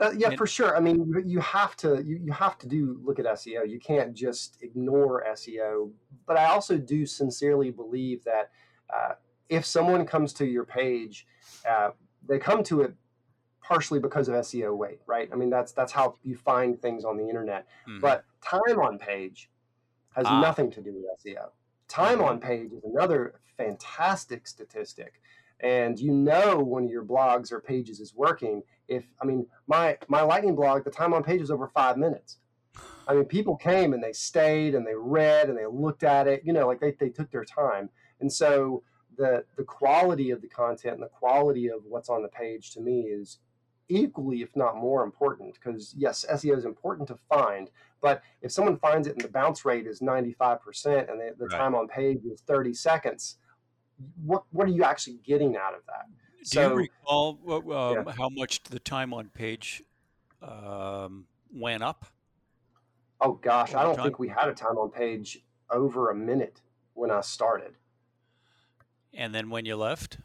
[0.00, 0.74] Uh, yeah, and, for sure.
[0.74, 3.68] I mean, you have to you, you have to do look at SEO.
[3.68, 5.90] You can't just ignore SEO.
[6.24, 8.52] But I also do sincerely believe that
[8.88, 9.14] uh,
[9.48, 11.26] if someone comes to your page,
[12.28, 12.94] they come to it
[13.62, 15.28] partially because of SEO weight, right?
[15.32, 17.66] I mean, that's that's how you find things on the internet.
[17.88, 18.00] Mm-hmm.
[18.00, 19.50] But time on page
[20.14, 20.40] has ah.
[20.40, 21.50] nothing to do with SEO.
[21.86, 22.28] Time mm-hmm.
[22.28, 25.20] on page is another fantastic statistic.
[25.60, 30.22] And you know when your blogs or pages is working if I mean my my
[30.22, 32.38] lightning blog, the time on page is over five minutes.
[33.06, 36.42] I mean, people came and they stayed and they read and they looked at it,
[36.44, 37.88] you know, like they, they took their time.
[38.20, 38.82] And so
[39.18, 42.80] the the quality of the content and the quality of what's on the page to
[42.80, 43.38] me is
[43.88, 48.76] equally, if not more important, because yes, SEO is important to find, but if someone
[48.78, 51.58] finds it and the bounce rate is 95% and the, the right.
[51.58, 53.38] time on page is 30 seconds,
[54.24, 56.06] what, what are you actually getting out of that?
[56.38, 58.12] Do so, you recall uh, yeah.
[58.16, 59.82] how much the time on page
[60.42, 62.06] um, went up?
[63.20, 64.04] Oh gosh, I don't time?
[64.04, 66.60] think we had a time on page over a minute
[66.94, 67.74] when I started.
[69.14, 70.18] And then when you left?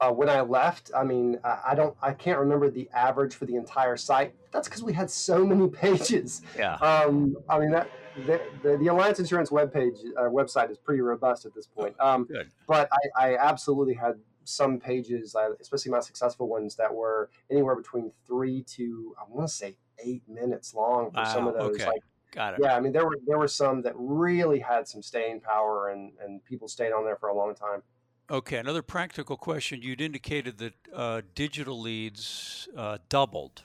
[0.00, 3.54] Uh, when I left, I mean, I don't, I can't remember the average for the
[3.54, 4.34] entire site.
[4.50, 6.42] That's because we had so many pages.
[6.58, 6.74] Yeah.
[6.76, 7.88] Um, I mean, that
[8.26, 11.94] the, the, the Alliance Insurance webpage uh, website is pretty robust at this point.
[12.00, 12.50] Um, Good.
[12.66, 17.76] But I, I absolutely had some pages, uh, especially my successful ones, that were anywhere
[17.76, 21.76] between three to I want to say eight minutes long for wow, some of those.
[21.76, 21.86] Okay.
[21.86, 22.60] Like, Got it.
[22.62, 26.12] Yeah, I mean, there were there were some that really had some staying power, and
[26.22, 27.82] and people stayed on there for a long time.
[28.30, 29.82] Okay, another practical question.
[29.82, 33.62] You'd indicated that uh, digital leads uh, doubled.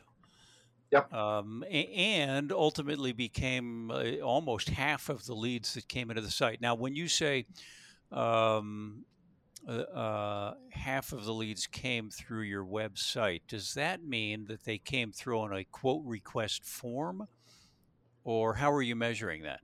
[0.92, 1.14] Yep.
[1.14, 6.62] Um, and ultimately became uh, almost half of the leads that came into the site.
[6.62, 7.46] Now, when you say
[8.12, 9.06] um,
[9.68, 14.78] uh, uh, half of the leads came through your website, does that mean that they
[14.78, 17.28] came through on a quote request form?
[18.28, 19.62] Or how are you measuring that?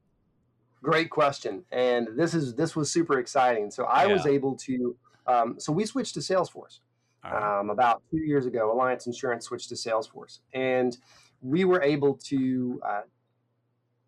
[0.81, 3.69] Great question, and this is this was super exciting.
[3.69, 4.13] So I yeah.
[4.13, 4.95] was able to.
[5.27, 6.79] Um, so we switched to Salesforce
[7.25, 7.59] right.
[7.59, 8.71] um, about two years ago.
[8.71, 10.97] Alliance Insurance switched to Salesforce, and
[11.41, 13.01] we were able to uh,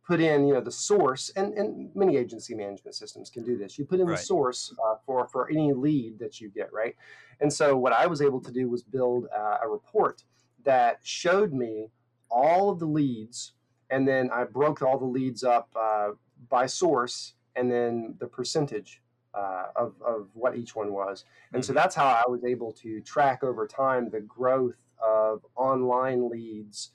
[0.07, 3.77] put in you know the source and, and many agency management systems can do this
[3.77, 4.17] you put in right.
[4.17, 6.95] the source uh, for for any lead that you get right
[7.41, 10.23] and so what i was able to do was build uh, a report
[10.63, 11.89] that showed me
[12.29, 13.53] all of the leads
[13.89, 16.09] and then i broke all the leads up uh,
[16.49, 19.01] by source and then the percentage
[19.33, 21.25] uh, of, of what each one was.
[21.53, 21.67] And mm-hmm.
[21.67, 26.91] so that's how I was able to track over time the growth of online leads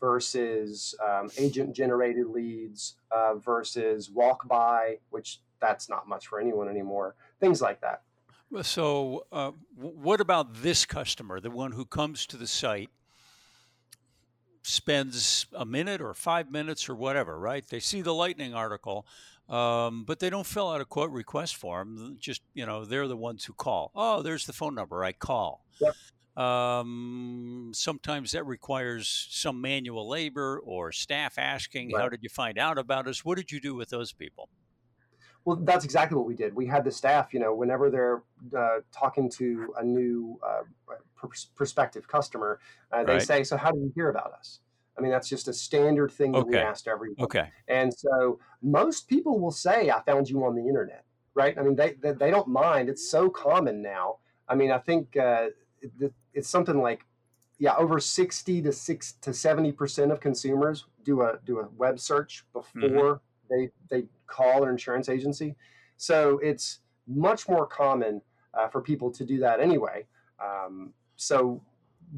[0.00, 6.68] versus um, agent generated leads uh, versus walk by, which that's not much for anyone
[6.68, 8.02] anymore, things like that.
[8.62, 12.90] So, uh, what about this customer, the one who comes to the site
[14.62, 17.66] spends a minute or five minutes or whatever, right?
[17.68, 19.06] They see the Lightning article,
[19.48, 22.16] um, but they don't fill out a quote request form.
[22.20, 23.90] Just, you know, they're the ones who call.
[23.94, 25.04] Oh, there's the phone number.
[25.04, 25.64] I call.
[25.80, 25.94] Yep.
[26.34, 32.00] Um, sometimes that requires some manual labor or staff asking, right.
[32.00, 33.24] How did you find out about us?
[33.24, 34.48] What did you do with those people?
[35.44, 36.54] Well, that's exactly what we did.
[36.54, 38.22] We had the staff, you know, whenever they're
[38.56, 40.62] uh, talking to a new uh,
[41.16, 42.60] pr- prospective customer,
[42.92, 43.22] uh, they right.
[43.22, 44.60] say, "So, how did you hear about us?"
[44.96, 46.50] I mean, that's just a standard thing that okay.
[46.50, 47.16] we asked everyone.
[47.20, 47.48] Okay.
[47.66, 51.58] And so, most people will say, "I found you on the internet," right?
[51.58, 52.88] I mean, they they, they don't mind.
[52.88, 54.18] It's so common now.
[54.48, 55.48] I mean, I think uh,
[55.80, 57.04] it, it's something like
[57.58, 61.98] yeah, over sixty to six to seventy percent of consumers do a do a web
[61.98, 62.80] search mm-hmm.
[62.80, 63.20] before.
[63.50, 65.54] They they call an insurance agency.
[65.96, 68.22] So it's much more common
[68.54, 70.06] uh, for people to do that anyway.
[70.42, 71.62] Um, so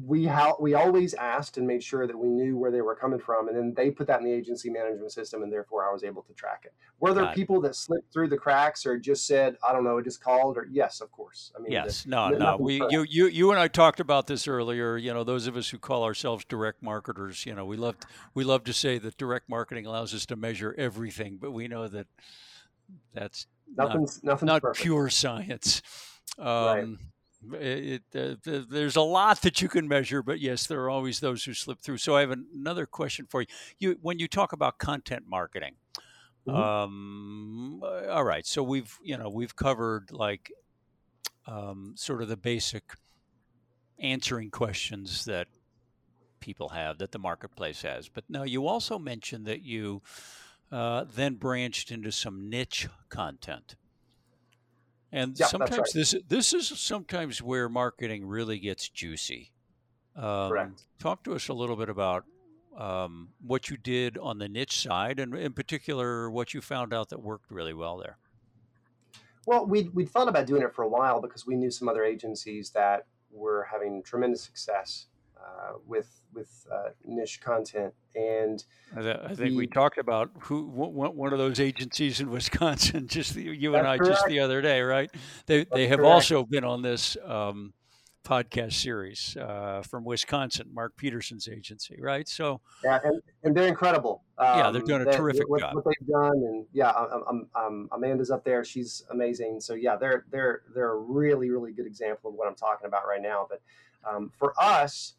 [0.03, 3.19] we ha- we always asked and made sure that we knew where they were coming
[3.19, 6.03] from, and then they put that in the agency management system, and therefore I was
[6.03, 6.73] able to track it.
[6.99, 10.03] Were there people that slipped through the cracks or just said, "I don't know," it
[10.03, 11.53] just called, or yes, of course.
[11.55, 12.57] I mean, yes, the, no, no.
[12.57, 14.97] We you you you and I talked about this earlier.
[14.97, 17.95] You know, those of us who call ourselves direct marketers, you know, we love
[18.33, 21.87] we love to say that direct marketing allows us to measure everything, but we know
[21.87, 22.07] that
[23.13, 24.83] that's nothing's not, nothing's not perfect.
[24.83, 25.81] pure science.
[26.37, 26.87] Um, right
[27.53, 31.43] it, uh, there's a lot that you can measure, but yes, there are always those
[31.43, 31.97] who slip through.
[31.97, 33.47] So I have another question for you.
[33.79, 35.75] You when you talk about content marketing,
[36.47, 36.55] mm-hmm.
[36.55, 38.45] um, all right.
[38.45, 40.51] So we've you know we've covered like
[41.47, 42.83] um, sort of the basic
[43.99, 45.47] answering questions that
[46.39, 48.09] people have, that the marketplace has.
[48.09, 50.01] But now you also mentioned that you
[50.71, 53.75] uh, then branched into some niche content.
[55.15, 55.93] And Yeah, sometimes right.
[55.93, 59.53] this this is sometimes where marketing really gets juicy.
[60.13, 60.83] Um, Correct.
[60.99, 62.25] talk to us a little bit about
[62.75, 67.07] um, what you did on the niche side, and in particular, what you found out
[67.09, 68.17] that worked really well there.
[69.45, 72.03] Well, we we'd thought about doing it for a while because we knew some other
[72.03, 75.07] agencies that were having tremendous success
[75.45, 78.63] uh, with with uh, niche content, and
[78.95, 83.07] I, th- I think we talked about who one of those agencies in Wisconsin.
[83.07, 85.09] Just the, you and that's I just the other day, right?
[85.45, 86.13] They they have correct.
[86.13, 87.73] also been on this um,
[88.25, 92.27] podcast series uh, from Wisconsin, Mark Peterson's agency, right?
[92.27, 94.23] So Yeah, and, and they're incredible.
[94.41, 95.75] yeah, they're Um, doing a that terrific what, job.
[95.75, 98.63] what they've done, and yeah, um, um, um, Amanda's up there.
[98.65, 99.61] She's amazing.
[99.61, 103.07] So yeah, they're they're they're a really really good example of what I'm talking about
[103.07, 103.45] right now.
[103.49, 103.61] But
[104.09, 105.13] um, for us,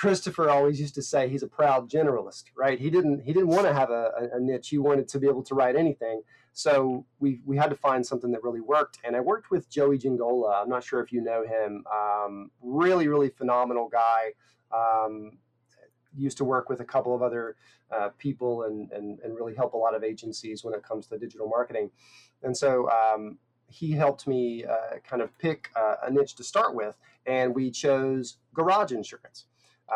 [0.00, 2.78] Christopher always used to say he's a proud generalist, right?
[2.78, 4.70] He didn't he didn't want to have a, a, niche.
[4.70, 6.22] He wanted to be able to write anything.
[6.54, 8.98] So we we had to find something that really worked.
[9.04, 10.62] And I worked with Joey Jingola.
[10.62, 11.84] I'm not sure if you know him.
[11.94, 14.32] Um, really really phenomenal guy.
[14.74, 15.32] Um,
[16.16, 17.56] used to work with a couple of other
[17.94, 21.18] uh, people and, and and really help a lot of agencies when it comes to
[21.18, 21.90] digital marketing.
[22.42, 23.36] And so um,
[23.66, 27.70] he helped me uh, kind of pick uh, a niche to start with, and we
[27.70, 29.44] chose garage insurance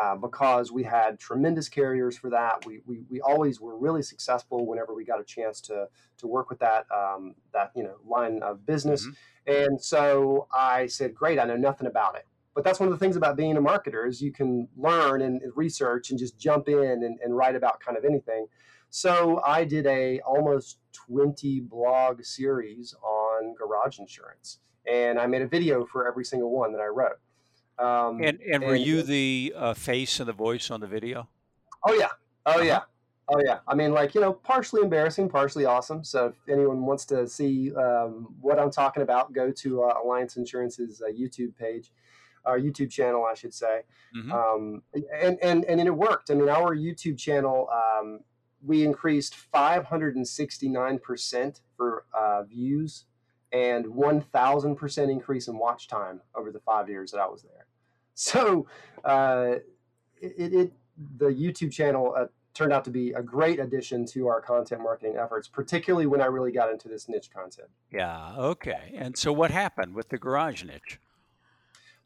[0.01, 2.65] uh, because we had tremendous carriers for that.
[2.65, 6.49] We, we, we always were really successful whenever we got a chance to to work
[6.49, 9.05] with that um, that you know line of business.
[9.05, 9.15] Mhm.
[9.47, 12.25] And so I said, great, I know nothing about it.
[12.55, 15.41] But that's one of the things about being a marketer is you can learn and,
[15.41, 18.47] and research and just jump in and, and write about kind of anything.
[18.89, 25.47] So I did a almost 20 blog series on garage insurance, and I made a
[25.47, 27.19] video for every single one that I wrote.
[27.79, 31.27] Um, And and were and you the uh, face and the voice on the video?
[31.87, 32.09] oh yeah,
[32.45, 32.63] oh Uh-huh.
[32.63, 32.81] yeah,
[33.29, 33.59] oh yeah.
[33.67, 36.03] I mean, like you know, partially embarrassing, partially awesome.
[36.03, 40.37] So if anyone wants to see um, what I'm talking about, go to uh, Alliance
[40.37, 41.91] Insurance's uh, YouTube page,
[42.45, 43.81] our YouTube channel, I should say.
[44.13, 46.31] hmm um, and, and and it worked.
[46.31, 48.21] I mean, our YouTube channel, um,
[48.63, 53.05] we increased 569 percent for uh, views
[53.51, 57.64] and 1,000 percent increase in watch time over the five years that I was there.
[58.15, 58.65] So,
[59.03, 59.55] uh,
[60.21, 60.73] it, it
[61.17, 65.17] the YouTube channel uh, turned out to be a great addition to our content marketing
[65.17, 67.67] efforts, particularly when I really got into this niche content.
[67.91, 68.33] Yeah.
[68.37, 68.93] Okay.
[68.95, 70.99] And so what happened with the garage niche?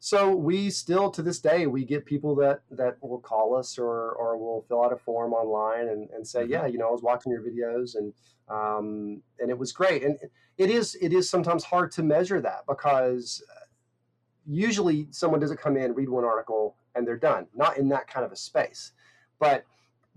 [0.00, 4.12] So we still to this day we get people that that will call us or
[4.12, 6.50] or will fill out a form online and, and say, Mhm.
[6.50, 8.12] yeah, you know, I was watching your videos and
[8.48, 10.02] um, and it was great.
[10.02, 10.18] And
[10.58, 13.42] it is it is sometimes hard to measure that because
[14.50, 17.46] usually someone doesn't come in, read one article, and they're done.
[17.54, 18.92] Not in that kind of a space,
[19.38, 19.64] but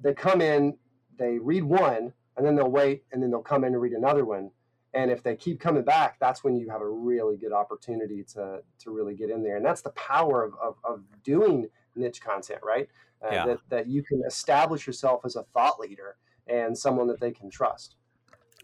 [0.02, 0.76] they come in,
[1.18, 4.26] they read one, and then they'll wait, and then they'll come in and read another
[4.26, 4.50] one.
[4.96, 8.62] And if they keep coming back, that's when you have a really good opportunity to
[8.80, 9.58] to really get in there.
[9.58, 12.90] And that's the power of of, of doing niche content, right?
[13.24, 13.46] Uh, Yeah.
[13.46, 16.18] That that you can establish yourself as a thought leader
[16.48, 17.96] and someone that they can trust.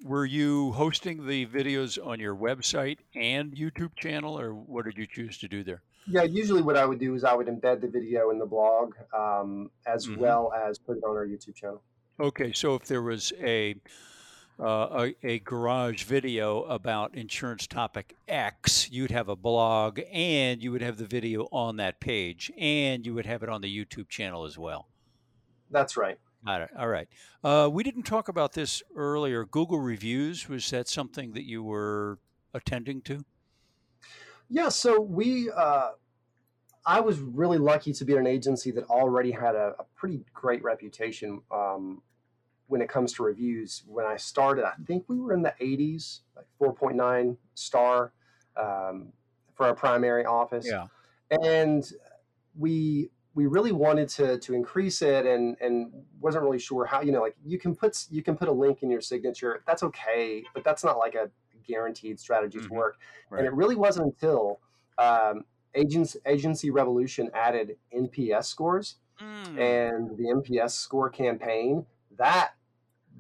[0.03, 5.05] Were you hosting the videos on your website and YouTube channel, or what did you
[5.05, 5.81] choose to do there?
[6.07, 8.95] Yeah, usually what I would do is I would embed the video in the blog
[9.13, 10.17] um, as Mhm.
[10.17, 11.83] well as put it on our YouTube channel.
[12.19, 13.75] Okay, so if there was a
[14.62, 20.69] uh, a, a garage video about insurance topic X, you'd have a blog and you
[20.73, 24.09] would have the video on that page and you would have it on the YouTube
[24.09, 24.89] channel as well.
[25.71, 26.19] That's right.
[26.45, 26.69] Got it.
[26.78, 27.08] All right.
[27.43, 29.45] Uh, we didn't talk about this earlier.
[29.45, 32.19] Google reviews, was that something that you were
[32.54, 33.25] attending to?
[34.49, 35.89] Yeah, so we, uh,
[36.86, 40.21] I was really lucky to be at an agency that already had a, a pretty
[40.34, 42.02] great reputation um,
[42.67, 43.84] when it comes to reviews.
[43.86, 48.13] When I started, I think we were in the 80s, like 4.9 star
[48.56, 49.12] um,
[49.56, 50.65] for our primary office.
[50.67, 50.88] Yeah.
[51.43, 51.84] and
[52.58, 57.13] we we really wanted to to increase it and and wasn't really sure how you
[57.13, 60.43] know like you can put you can put a link in your signature that's okay
[60.54, 61.32] but that's not like a
[61.65, 62.67] guaranteed strategy Mhm.
[62.67, 62.95] to work
[63.30, 63.39] Right.
[63.39, 64.60] and it really wasn't until
[64.97, 69.58] um, agents agency revolution added nps scores Mm.
[69.71, 71.85] and the nps score campaign
[72.17, 72.52] that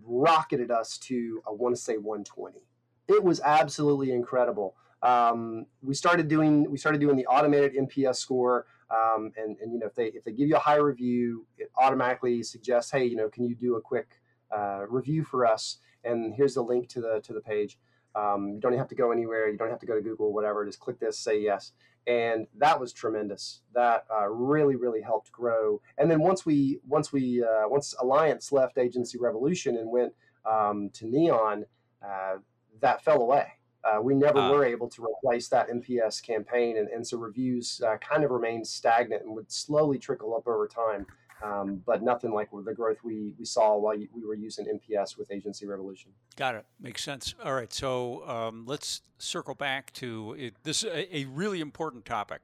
[0.03, 2.59] rocketed us to i want to say 120
[3.07, 8.65] it was absolutely incredible um, we started doing we started doing the automated nps score
[8.91, 11.71] um, and, and you know if they if they give you a high review it
[11.77, 14.19] automatically suggests hey you know can you do a quick
[14.55, 17.77] uh, review for us and here's the link to the to the page
[18.15, 19.49] Um, you don't have to go anywhere.
[19.49, 20.65] You don't have to go to Google, whatever.
[20.65, 21.73] Just click this, say yes,
[22.07, 23.61] and that was tremendous.
[23.75, 25.81] That uh, really, really helped grow.
[25.97, 30.13] And then once we, once we, uh, once Alliance left Agency Revolution and went
[30.49, 31.65] um, to Neon,
[32.03, 32.37] uh,
[32.81, 33.58] that fell away.
[33.83, 37.81] Uh, we never uh, were able to replace that NPS campaign, and, and so reviews
[37.85, 41.05] uh, kind of remained stagnant and would slowly trickle up over time.
[41.41, 45.31] Um, but nothing like the growth we, we saw while we were using NPS with
[45.31, 46.11] Agency Revolution.
[46.35, 46.65] Got it.
[46.81, 47.33] Makes sense.
[47.43, 47.71] All right.
[47.71, 50.55] So um, let's circle back to it.
[50.63, 52.41] this a, a really important topic.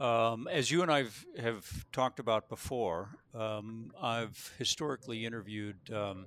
[0.00, 1.04] Um, as you and I
[1.38, 6.26] have talked about before, um, I've historically interviewed um,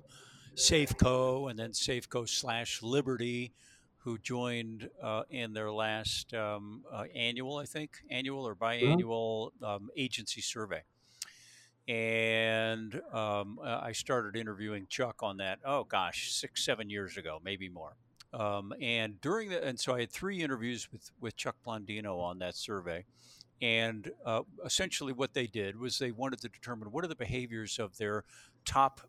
[0.56, 3.52] Safeco and then Safeco slash Liberty
[4.00, 8.84] who joined uh, in their last um, uh, annual, I think, annual or mm-hmm.
[8.84, 10.82] biannual um, agency survey.
[11.86, 15.58] And um, uh, I started interviewing Chuck on that.
[15.64, 17.96] Oh gosh, six, seven years ago, maybe more.
[18.32, 22.38] Um, and during the, and so I had three interviews with with Chuck Blondino on
[22.38, 23.04] that survey.
[23.60, 27.78] And uh, essentially, what they did was they wanted to determine what are the behaviors
[27.78, 28.24] of their
[28.64, 29.00] top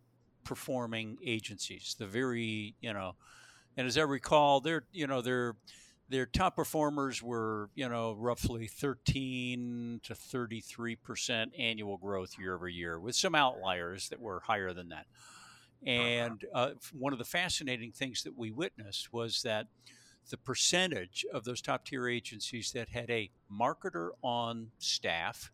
[0.43, 3.15] performing agencies, the very you know
[3.77, 5.55] and as I recall, their you know their
[6.09, 12.67] their top performers were you know roughly 13 to 33 percent annual growth year over
[12.67, 15.07] year, with some outliers that were higher than that.
[15.85, 19.67] And uh, one of the fascinating things that we witnessed was that
[20.29, 25.51] the percentage of those top tier agencies that had a marketer on staff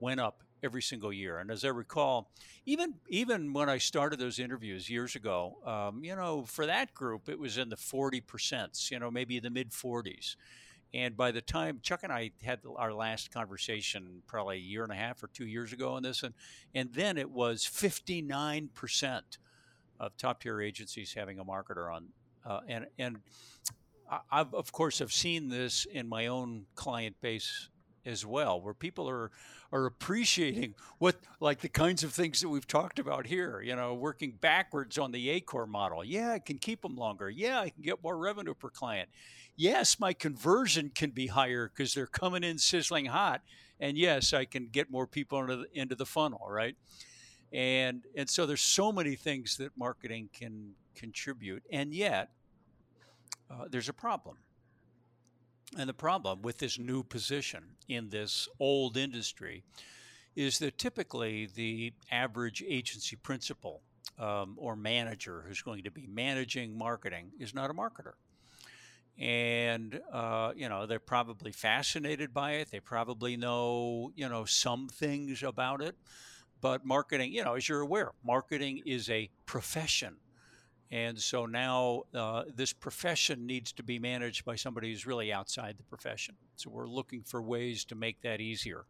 [0.00, 1.38] went up every single year.
[1.38, 2.30] And as I recall,
[2.66, 7.28] even even when I started those interviews years ago, um, you know, for that group,
[7.28, 10.36] it was in the forty percent, you know, maybe the mid forties.
[10.94, 14.92] And by the time Chuck and I had our last conversation, probably a year and
[14.92, 16.34] a half or two years ago on this, and
[16.74, 19.38] and then it was fifty nine percent
[20.00, 22.06] of top tier agencies having a marketer on,
[22.46, 23.18] uh, and and
[24.30, 27.68] I've of course have seen this in my own client base
[28.04, 29.30] as well, where people are
[29.70, 33.60] are appreciating what like the kinds of things that we've talked about here.
[33.60, 36.04] You know, working backwards on the ACOR model.
[36.04, 37.28] Yeah, I can keep them longer.
[37.28, 39.08] Yeah, I can get more revenue per client.
[39.56, 43.42] Yes, my conversion can be higher because they're coming in sizzling hot.
[43.80, 46.76] And yes, I can get more people into the, into the funnel, right?
[47.52, 52.30] And and so there's so many things that marketing can contribute, and yet
[53.50, 54.36] uh, there's a problem
[55.76, 59.62] and the problem with this new position in this old industry
[60.34, 63.82] is that typically the average agency principal
[64.18, 68.12] um, or manager who's going to be managing marketing is not a marketer.
[69.18, 72.70] And uh, you know they're probably fascinated by it.
[72.70, 75.96] They probably know you know some things about it,
[76.60, 80.18] but marketing, you know, as you're aware, marketing is a profession
[80.90, 85.76] and so now uh, this profession needs to be managed by somebody who's really outside
[85.76, 86.34] the profession.
[86.56, 88.84] So we're looking for ways to make that easier.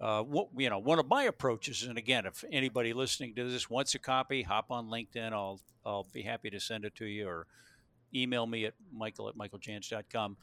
[0.00, 3.68] Uh, what, you know, one of my approaches, and again, if anybody listening to this
[3.68, 5.32] wants a copy, hop on LinkedIn.
[5.32, 7.46] I'll I'll be happy to send it to you, or
[8.14, 10.36] email me at michael at michaeljans.com.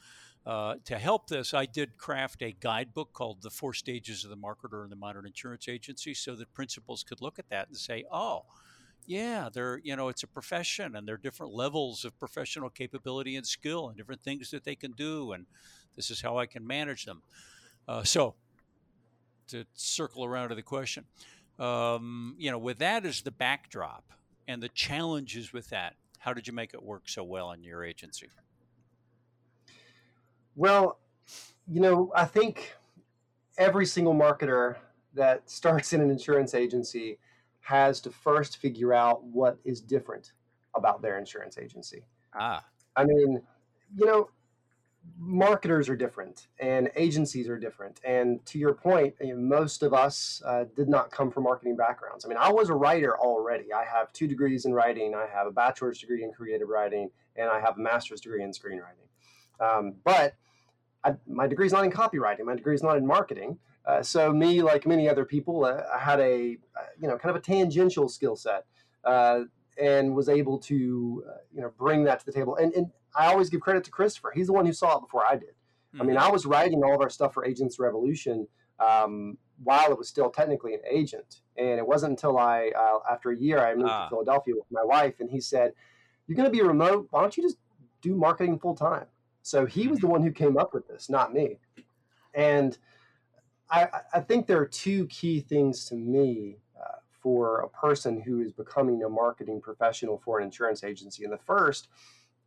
[0.46, 4.36] Uh, to help this, I did craft a guidebook called "The Four Stages of the
[4.36, 8.04] Marketer in the Modern Insurance Agency," so that principals could look at that and say,
[8.12, 8.44] "Oh."
[9.08, 13.36] Yeah, they're you know it's a profession, and there are different levels of professional capability
[13.36, 15.46] and skill, and different things that they can do, and
[15.96, 17.22] this is how I can manage them.
[17.88, 18.34] Uh, so,
[19.48, 21.06] to circle around to the question,
[21.58, 24.04] um, you know, with that as the backdrop
[24.46, 27.82] and the challenges with that, how did you make it work so well in your
[27.82, 28.28] agency?
[30.54, 30.98] Well,
[31.66, 32.74] you know, I think
[33.56, 34.76] every single marketer
[35.14, 37.18] that starts in an insurance agency
[37.68, 40.32] has to first figure out what is different
[40.74, 42.02] about their insurance agency.
[42.34, 42.64] Ah.
[42.96, 43.42] I mean,
[43.94, 44.30] you know,
[45.18, 48.00] marketers are different and agencies are different.
[48.04, 51.76] And to your point, you know, most of us uh, did not come from marketing
[51.76, 52.24] backgrounds.
[52.24, 53.70] I mean, I was a writer already.
[53.70, 57.50] I have two degrees in writing, I have a bachelor's degree in creative writing, and
[57.50, 59.08] I have a master's degree in screenwriting.
[59.60, 60.34] Um, but
[61.04, 63.58] I, my degree is not in copywriting, my degree is not in marketing.
[63.88, 67.34] Uh, so me, like many other people, uh, I had a uh, you know kind
[67.34, 68.66] of a tangential skill set,
[69.04, 69.40] uh,
[69.80, 72.56] and was able to uh, you know bring that to the table.
[72.56, 74.30] And, and I always give credit to Christopher.
[74.34, 75.48] He's the one who saw it before I did.
[75.48, 76.02] Mm-hmm.
[76.02, 76.26] I mean, mm-hmm.
[76.26, 78.46] I was writing all of our stuff for Agency Revolution
[78.78, 82.70] um, while it was still technically an agent, and it wasn't until I
[83.10, 84.04] after a year I moved ah.
[84.04, 85.72] to Philadelphia with my wife, and he said,
[86.26, 87.08] "You're going to be remote.
[87.10, 87.56] Why don't you just
[88.02, 89.06] do marketing full time?"
[89.40, 91.58] So he was the one who came up with this, not me.
[92.34, 92.76] And
[93.70, 98.40] I, I think there are two key things to me uh, for a person who
[98.40, 101.24] is becoming a marketing professional for an insurance agency.
[101.24, 101.88] And the first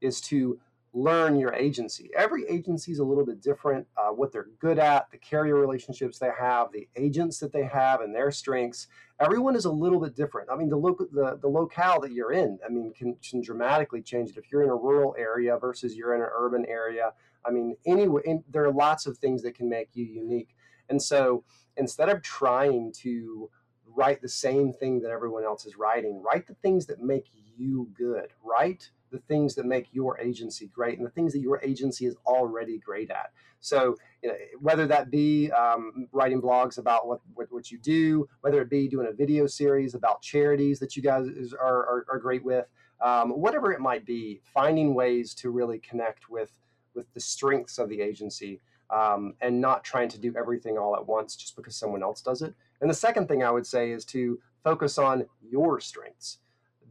[0.01, 0.59] is to
[0.93, 2.09] learn your agency.
[2.17, 6.19] Every agency is a little bit different, uh, what they're good at, the carrier relationships
[6.19, 8.88] they have, the agents that they have, and their strengths.
[9.22, 10.49] Everyone is a little bit different.
[10.51, 10.78] I mean, the
[11.13, 14.38] the, the locale that you're in, I mean, can, can dramatically change it.
[14.38, 17.13] If you're in a rural area versus you're in an urban area,
[17.45, 20.55] I mean, anyway, in, there are lots of things that can make you unique.
[20.92, 21.44] And so,
[21.78, 23.50] instead of trying to
[23.96, 27.28] write the same thing that everyone else is writing, write the things that make
[27.58, 28.28] you good.
[28.44, 32.16] Write the things that make your agency great and the things that your agency is
[32.26, 33.32] already great at.
[33.60, 38.28] So, you know, whether that be um, writing blogs about what, what, what, you do,
[38.42, 41.28] whether it be doing a video series about charities that you guys
[41.60, 42.66] are, are, are great with,
[43.02, 46.52] um, whatever it might be, finding ways to really connect with,
[46.96, 48.60] with the strengths of the agency
[48.92, 52.42] um, and not trying to do everything all at once just because someone else does
[52.42, 52.54] it.
[52.82, 56.39] And the second thing I would say is to focus on your strengths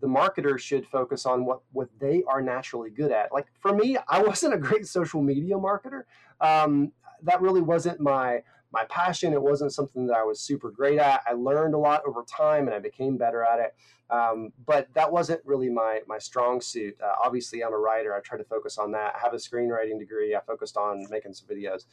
[0.00, 3.32] the marketer should focus on what what they are naturally good at.
[3.32, 6.04] Like for me, I wasn't a great social media marketer.
[6.40, 6.92] Um,
[7.22, 8.42] that really wasn't my
[8.72, 9.32] my passion.
[9.32, 11.22] It wasn't something that I was super great at.
[11.26, 13.74] I learned a lot over time, and I became better at it.
[14.10, 16.96] Um, but that wasn't really my my strong suit.
[17.02, 18.14] Uh, obviously, I'm a writer.
[18.14, 19.14] I try to focus on that.
[19.16, 20.34] I have a screenwriting degree.
[20.34, 21.84] I focused on making some videos.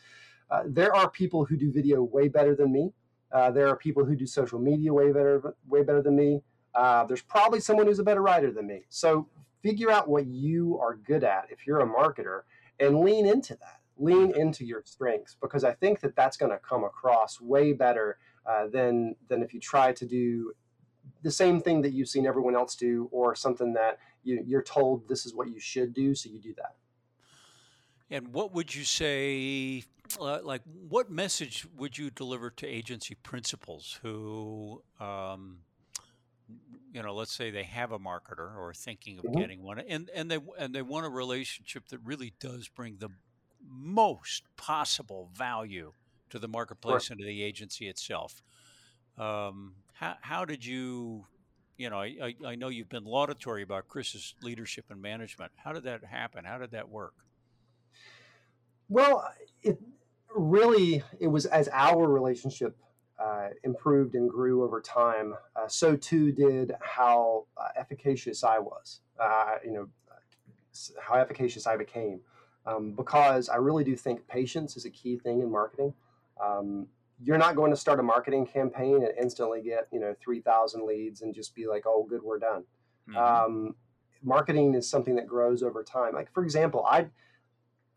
[0.49, 2.93] Uh, there are people who do video way better than me.
[3.31, 6.41] Uh, there are people who do social media way better way better than me.
[6.73, 8.83] Uh, there's probably someone who's a better writer than me.
[8.89, 9.27] So
[9.63, 12.41] figure out what you are good at if you're a marketer
[12.79, 13.76] and lean into that.
[13.99, 18.17] Lean into your strengths because I think that that's going to come across way better
[18.45, 20.53] uh, than than if you try to do
[21.23, 25.07] the same thing that you've seen everyone else do or something that you, you're told
[25.07, 26.75] this is what you should do, so you do that.
[28.09, 29.83] And what would you say,
[30.19, 35.59] uh, like, what message would you deliver to agency principals who um,
[36.93, 39.39] you know, let's say they have a marketer or thinking of mm-hmm.
[39.39, 43.09] getting one, and and they and they want a relationship that really does bring the
[43.69, 45.91] most possible value
[46.29, 48.41] to the marketplace and to the agency itself.
[49.17, 51.25] Um, how how did you,
[51.77, 55.51] you know, I, I know you've been laudatory about Chris's leadership and management.
[55.55, 56.45] How did that happen?
[56.45, 57.13] How did that work?
[58.89, 59.27] Well,
[59.63, 59.79] it
[60.35, 62.77] really it was as our relationship
[63.19, 69.01] uh, improved and grew over time, uh, so too did how uh, efficacious I was.
[69.19, 69.87] Uh, you know,
[71.01, 72.19] how efficacious I became,
[72.67, 75.93] um, because I really do think patience is a key thing in marketing.
[76.43, 76.87] Um,
[77.23, 81.21] you're not going to start a marketing campaign and instantly get you know 3,000 leads
[81.21, 82.63] and just be like, oh, good, we're done.
[83.09, 83.17] Mm-hmm.
[83.17, 83.75] Um,
[84.21, 86.13] marketing is something that grows over time.
[86.13, 87.07] Like for example, I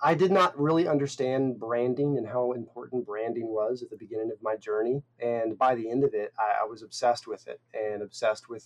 [0.02, 4.42] I did not really understand branding and how important branding was at the beginning of
[4.42, 5.02] my journey.
[5.20, 8.64] And by the end of it, I, I was obsessed with it and obsessed with,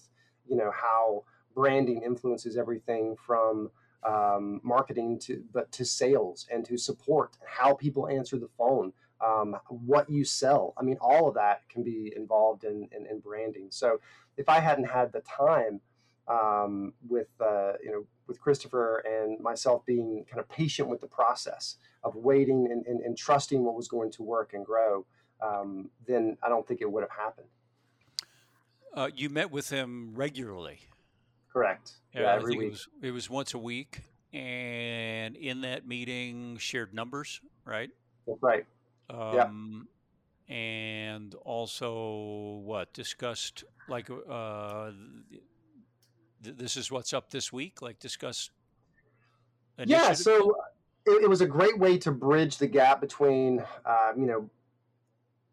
[0.48, 3.70] you know, how branding influences everything from
[4.04, 8.92] um, marketing to but to sales and to support, how people answer the phone,
[9.24, 10.74] um, what you sell.
[10.76, 13.68] I mean, all of that can be involved in, in, in branding.
[13.70, 14.00] So
[14.36, 15.80] if I hadn't had the time
[16.28, 21.06] um, with uh, you know with Christopher and myself being kind of patient with the
[21.06, 25.04] process of waiting and, and, and trusting what was going to work and grow,
[25.42, 27.48] um, then I don't think it would have happened.
[28.94, 30.80] Uh, you met with him regularly.
[31.54, 31.92] Correct.
[32.12, 32.66] Yeah, every week.
[32.66, 34.00] It was, it was once a week,
[34.32, 37.90] and in that meeting, shared numbers, right?
[38.26, 38.66] That's right.
[39.08, 39.86] Um,
[40.48, 40.54] yeah.
[40.54, 44.90] And also, what discussed like uh,
[46.42, 47.80] this is what's up this week?
[47.80, 48.50] Like discuss.
[49.78, 50.56] Yeah, so
[51.06, 54.48] it, it, was a great way to bridge the gap between, uh, you know,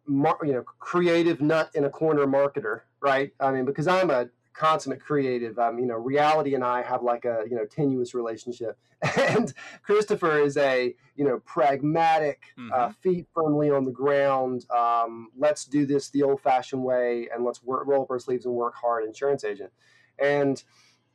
[0.06, 3.32] mar- you know, creative nut in a corner marketer, right?
[3.39, 5.58] I mean, because I'm a consummate creative.
[5.60, 8.78] Um, you know, reality and I have like a you know tenuous relationship,
[9.18, 12.74] and Christopher is a you know pragmatic, uh, mm-hmm.
[12.74, 14.66] uh, feet firmly on the ground.
[14.70, 18.54] Um, let's do this the old-fashioned way, and let's work, roll up our sleeves and
[18.54, 19.06] work hard.
[19.06, 19.72] Insurance agent,
[20.20, 20.64] and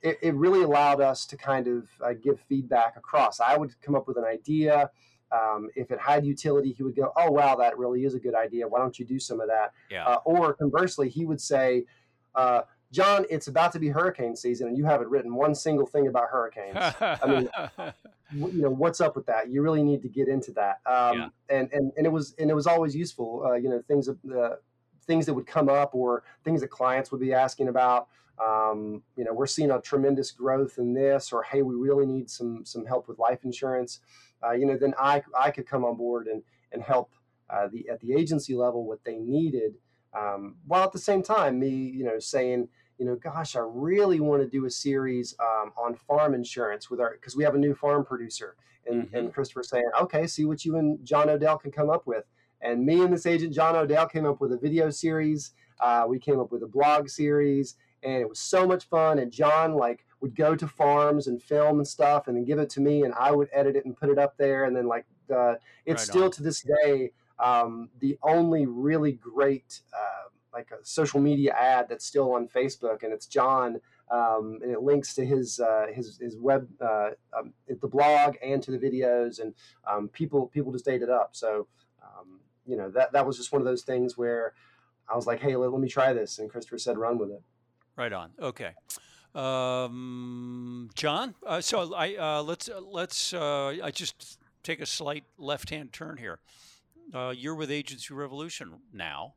[0.03, 3.41] it, it really allowed us to kind of uh, give feedback across.
[3.41, 4.91] I would come up with an idea.
[5.32, 8.34] Um, if it had utility, he would go, "Oh wow, that really is a good
[8.34, 8.68] idea.
[8.68, 10.07] Why don't you do some of that?" Yeah.
[10.07, 11.84] Uh, or conversely, he would say,
[12.37, 12.62] uh,
[12.93, 16.28] "John, it's about to be hurricane season, and you haven't written one single thing about
[16.30, 16.76] hurricanes.
[17.01, 17.49] I mean,
[18.55, 19.49] you know, what's up with that?
[19.51, 21.28] You really need to get into that." Um, yeah.
[21.49, 23.45] And and and it was and it was always useful.
[23.47, 24.57] Uh, you know, things uh,
[25.07, 28.09] things that would come up or things that clients would be asking about
[28.45, 32.30] um, you know, we're seeing a tremendous growth in this, or hey, we really need
[32.30, 34.01] some some help with life insurance.
[34.45, 37.12] Uh, you know, then I I could come on board and and help
[37.49, 39.74] uh, the at the agency level what they needed,
[40.17, 44.21] um, while at the same time me you know saying you know, gosh, I really
[44.21, 47.59] want to do a series um, on farm insurance with our because we have a
[47.59, 48.57] new farm producer,
[48.87, 49.17] and, mm-hmm.
[49.17, 52.25] and Christopher saying, okay, see what you and John Odell can come up with.
[52.62, 55.53] And me and this agent John Odell came up with a video series.
[55.81, 59.19] Uh, we came up with a blog series, and it was so much fun.
[59.19, 62.71] And John like would go to farms and film and stuff, and then give it
[62.71, 64.64] to me, and I would edit it and put it up there.
[64.64, 66.31] And then like uh, it's right still on.
[66.31, 69.80] to this day um, the only really great.
[69.93, 73.78] Uh, like a social media ad that's still on Facebook, and it's John,
[74.11, 78.62] um, and it links to his uh, his his web uh, um, the blog and
[78.62, 79.53] to the videos, and
[79.87, 81.37] um, people people just ate it up.
[81.37, 81.68] So
[82.03, 84.55] um, you know that that was just one of those things where
[85.12, 87.43] I was like, hey, let, let me try this, and Christopher said, run with it.
[87.95, 88.30] Right on.
[88.41, 88.72] Okay.
[89.34, 95.24] Um, John, uh, so I uh, let's uh, let's uh, I just take a slight
[95.37, 96.39] left-hand turn here.
[97.14, 99.34] Uh, you're with Agency Revolution now.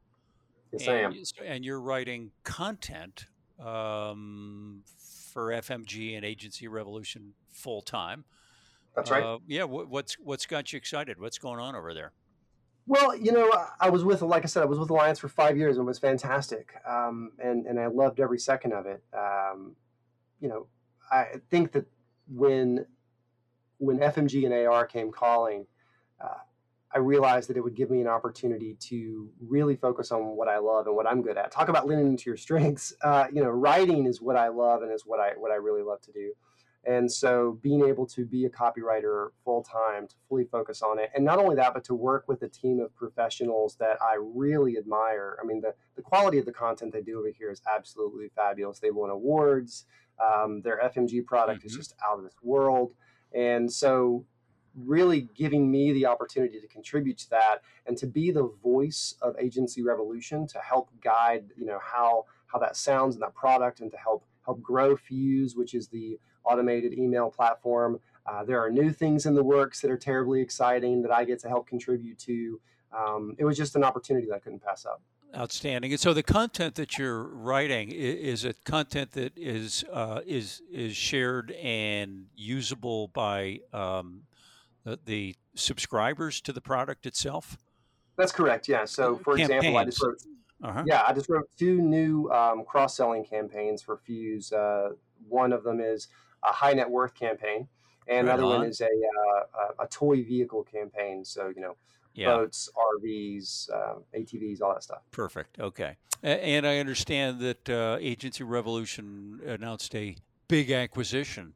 [0.72, 1.24] Yes, and, I am.
[1.46, 3.26] And you're writing content
[3.60, 4.84] um,
[5.34, 8.26] for FMG and Agency Revolution full time.
[8.96, 9.24] That's right.
[9.24, 9.64] Uh, yeah.
[9.64, 11.20] what's what's got you excited?
[11.20, 12.12] What's going on over there?
[12.88, 15.56] Well, you know, I was with, like I said, I was with Alliance for five
[15.56, 19.04] years and it was fantastic, um, and and I loved every second of it.
[19.14, 19.76] Um,
[20.40, 20.66] you know,
[21.12, 21.86] I think that
[22.28, 22.86] when
[23.78, 25.68] when FMG and AR came calling,
[26.20, 26.40] uh,
[26.94, 30.58] I realized that it would give me an opportunity to really focus on what I
[30.58, 31.52] love and what I'm good at.
[31.52, 32.94] Talk about leaning into your strengths.
[33.04, 35.84] Uh, you know, writing is what I love and is what I what I really
[35.84, 36.34] love to do.
[36.86, 41.12] And so, being able to be a copywriter full time, to fully focus on it,
[41.14, 44.78] and not only that, but to work with a team of professionals that I really
[44.78, 45.38] admire.
[45.42, 48.80] I mean, the the quality of the content they do over here is absolutely fabulous.
[48.80, 49.86] They've won awards.
[50.20, 51.68] Um, their FMG product mm-hmm.
[51.68, 52.94] is just out of this world.
[53.34, 54.26] And so,
[54.76, 59.36] really giving me the opportunity to contribute to that and to be the voice of
[59.40, 63.92] agency revolution to help guide you know how how that sounds in that product and
[63.92, 68.00] to help help grow fuse which is the automated email platform.
[68.26, 71.40] Uh, there are new things in the works that are terribly exciting that i get
[71.40, 72.60] to help contribute to.
[72.98, 75.02] Um, it was just an opportunity that i couldn't pass up.
[75.36, 75.92] Outstanding.
[75.92, 80.96] And so the content that you're writing is, it content that is uh, is is
[80.96, 84.24] shared and usable by um,
[84.90, 87.58] the, the subscribers to the product itself?
[88.18, 88.68] That's correct.
[88.68, 88.86] Yeah.
[88.86, 89.58] So, for Campaigns.
[89.66, 90.22] example, I just wrote.
[90.62, 90.84] Uh-huh.
[90.86, 94.52] Yeah, I just wrote two new um, cross-selling campaigns for Fuse.
[94.52, 94.90] Uh,
[95.30, 96.10] one of them is
[96.44, 97.70] a high net worth campaign,
[98.10, 98.60] and right another on.
[98.60, 101.24] one is a, uh, a toy vehicle campaign.
[101.24, 101.78] So you know,
[102.14, 102.28] yeah.
[102.28, 105.02] boats, RVs, uh, um, ATVs, all that stuff.
[105.12, 105.60] Perfect.
[105.60, 105.96] Okay.
[106.22, 110.18] And I understand that uh, Agency Revolution announced a
[110.50, 111.54] big acquisition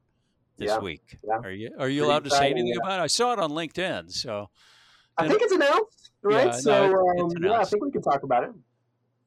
[0.57, 1.17] this yeah, week.
[1.25, 1.39] Yeah.
[1.43, 2.81] Are you are you Pretty allowed to say anything yeah.
[2.83, 3.03] about it?
[3.03, 4.49] I saw it on LinkedIn, so
[5.17, 6.53] I think it's announced, right?
[6.53, 7.37] So no, um, announced.
[7.41, 8.51] yeah, I think we can talk about it.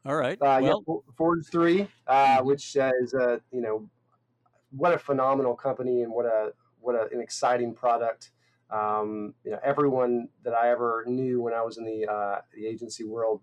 [0.05, 0.41] All right.
[0.41, 3.89] Uh, well, yeah, Forge Three, uh, which is a you know
[4.70, 8.31] what a phenomenal company and what a what a, an exciting product.
[8.70, 12.66] Um, you know, everyone that I ever knew when I was in the uh, the
[12.66, 13.41] agency world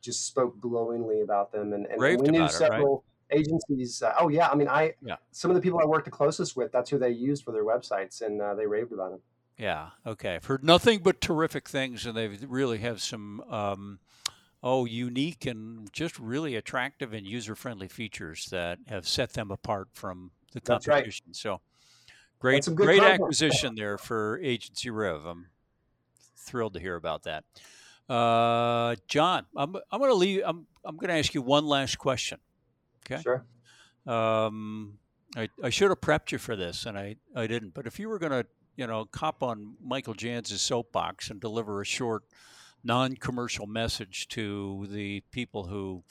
[0.00, 2.96] just spoke glowingly about them, and, and we knew several.
[2.96, 3.11] Right?
[3.32, 4.02] Agencies.
[4.02, 5.16] Uh, oh yeah, I mean, I yeah.
[5.30, 7.64] some of the people I worked the closest with, that's who they used for their
[7.64, 9.20] websites, and uh, they raved about them.
[9.58, 9.90] Yeah.
[10.06, 10.34] Okay.
[10.36, 13.40] I've heard nothing but terrific things, and they really have some.
[13.50, 13.98] Um,
[14.64, 20.30] oh, unique and just really attractive and user-friendly features that have set them apart from
[20.52, 21.24] the competition.
[21.26, 21.36] Right.
[21.36, 21.60] So,
[22.38, 23.20] great, great content.
[23.20, 25.26] acquisition there for Agency Rev.
[25.26, 25.48] I'm
[26.36, 27.42] thrilled to hear about that.
[28.08, 30.42] Uh, John, I'm, I'm going to leave.
[30.46, 32.38] I'm, I'm going to ask you one last question.
[33.10, 33.22] Okay.
[33.22, 33.44] Sure.
[34.06, 34.98] Um,
[35.36, 37.74] I, I should have prepped you for this, and I, I didn't.
[37.74, 38.46] But if you were going to,
[38.76, 42.24] you know, cop on Michael Jans's soapbox and deliver a short,
[42.84, 46.02] non-commercial message to the people who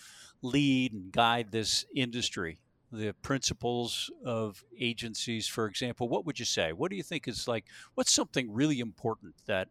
[0.42, 2.60] lead and guide this industry,
[2.92, 6.74] the principles of agencies, for example, what would you say?
[6.74, 7.66] What do you think is like?
[7.96, 9.70] What's something really important that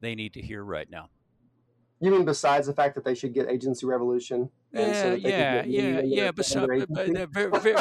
[0.00, 1.08] they need to hear right now?
[2.00, 4.50] You mean besides the fact that they should get agency revolution?
[4.72, 6.30] Yeah, so yeah, yeah, yeah.
[6.30, 7.76] But, so, but very, very,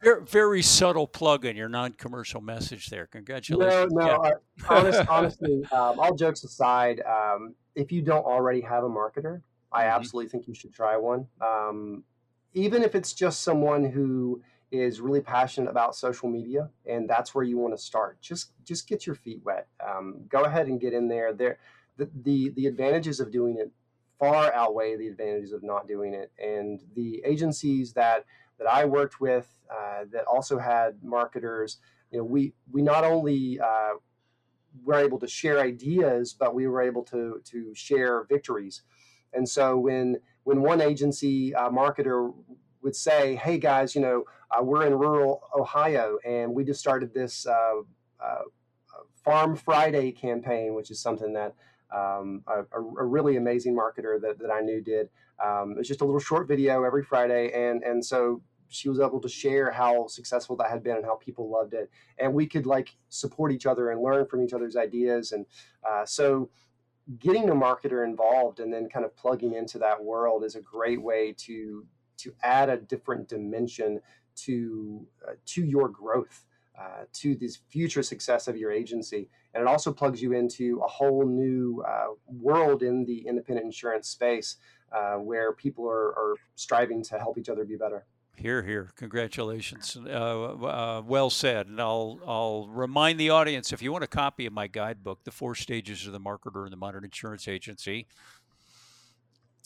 [0.00, 3.06] very, very, subtle plug in your non-commercial message there.
[3.08, 3.92] Congratulations.
[3.92, 4.24] No, no.
[4.24, 4.32] Yeah.
[4.68, 9.42] Honest, honestly, um, all jokes aside, um, if you don't already have a marketer,
[9.72, 9.96] I mm-hmm.
[9.96, 11.26] absolutely think you should try one.
[11.40, 12.04] Um,
[12.54, 17.44] even if it's just someone who is really passionate about social media and that's where
[17.44, 20.94] you want to start just just get your feet wet um, go ahead and get
[20.94, 21.58] in there there
[21.98, 23.70] the, the, the advantages of doing it
[24.22, 26.30] far outweigh the advantages of not doing it.
[26.38, 28.24] And the agencies that
[28.58, 31.78] that I worked with uh, that also had marketers,
[32.12, 33.94] you know, we we not only uh,
[34.84, 38.82] were able to share ideas, but we were able to to share victories.
[39.32, 42.32] And so when when one agency uh, marketer
[42.80, 47.12] would say, "Hey guys, you know, uh, we're in rural Ohio, and we just started
[47.12, 47.80] this uh,
[48.24, 48.42] uh,
[49.24, 51.54] Farm Friday campaign, which is something that
[51.94, 55.08] um, a, a, really amazing marketer that, that I knew did.
[55.44, 59.20] Um, it's just a little short video every Friday, and and so she was able
[59.20, 62.66] to share how successful that had been and how people loved it, and we could
[62.66, 65.46] like support each other and learn from each other's ideas, and
[65.88, 66.50] uh, so
[67.18, 71.02] getting a marketer involved and then kind of plugging into that world is a great
[71.02, 71.84] way to
[72.16, 74.00] to add a different dimension
[74.36, 76.46] to uh, to your growth
[76.78, 80.88] uh, to this future success of your agency and it also plugs you into a
[80.88, 84.56] whole new uh, world in the independent insurance space
[84.92, 88.06] uh, where people are, are, striving to help each other be better
[88.36, 88.90] here, here.
[88.96, 89.96] Congratulations.
[89.96, 91.66] Uh, uh, well said.
[91.66, 95.30] And I'll, I'll remind the audience if you want a copy of my guidebook, The
[95.30, 98.06] Four Stages of the Marketer in the Modern Insurance Agency,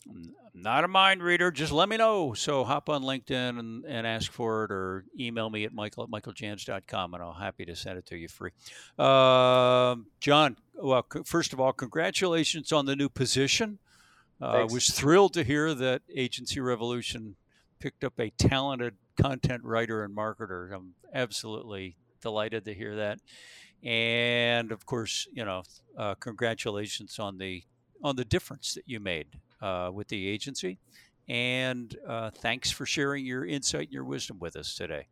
[0.09, 1.51] I'm not a mind reader.
[1.51, 2.33] Just let me know.
[2.33, 6.09] So hop on LinkedIn and, and ask for it or email me at michael at
[6.09, 8.51] michaeljans.com and I'll happy to send it to you free.
[8.97, 13.79] Uh, John, well, first of all, congratulations on the new position.
[14.41, 17.35] Uh, I was thrilled to hear that Agency Revolution
[17.79, 20.73] picked up a talented content writer and marketer.
[20.73, 23.19] I'm absolutely delighted to hear that.
[23.83, 25.63] And of course, you know,
[25.97, 27.63] uh, congratulations on the
[28.03, 30.79] on the difference that you made uh, with the agency.
[31.27, 35.07] And uh, thanks for sharing your insight and your wisdom with us today.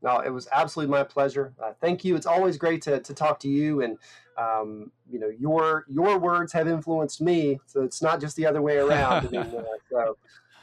[0.00, 1.54] No, it was absolutely my pleasure.
[1.60, 2.14] Uh, thank you.
[2.14, 3.98] It's always great to, to talk to you, and
[4.36, 8.62] um, you know your your words have influenced me, so it's not just the other
[8.62, 9.66] way around anymore.
[9.90, 10.16] So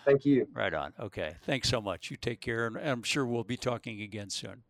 [0.05, 0.47] Thank you.
[0.53, 0.93] Right on.
[0.99, 1.35] Okay.
[1.43, 2.11] Thanks so much.
[2.11, 4.63] You take care, and I'm sure we'll be talking again soon.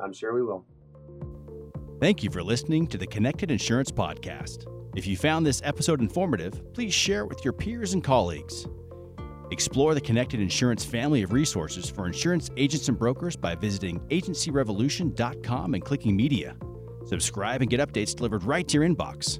[0.00, 0.64] I'm sure we will.
[2.00, 4.64] Thank you for listening to the Connected Insurance Podcast.
[4.96, 8.66] If you found this episode informative, please share it with your peers and colleagues.
[9.50, 15.74] Explore the Connected Insurance family of resources for insurance agents and brokers by visiting agencyrevolution.com
[15.74, 16.56] and clicking media.
[17.04, 19.38] Subscribe and get updates delivered right to your inbox.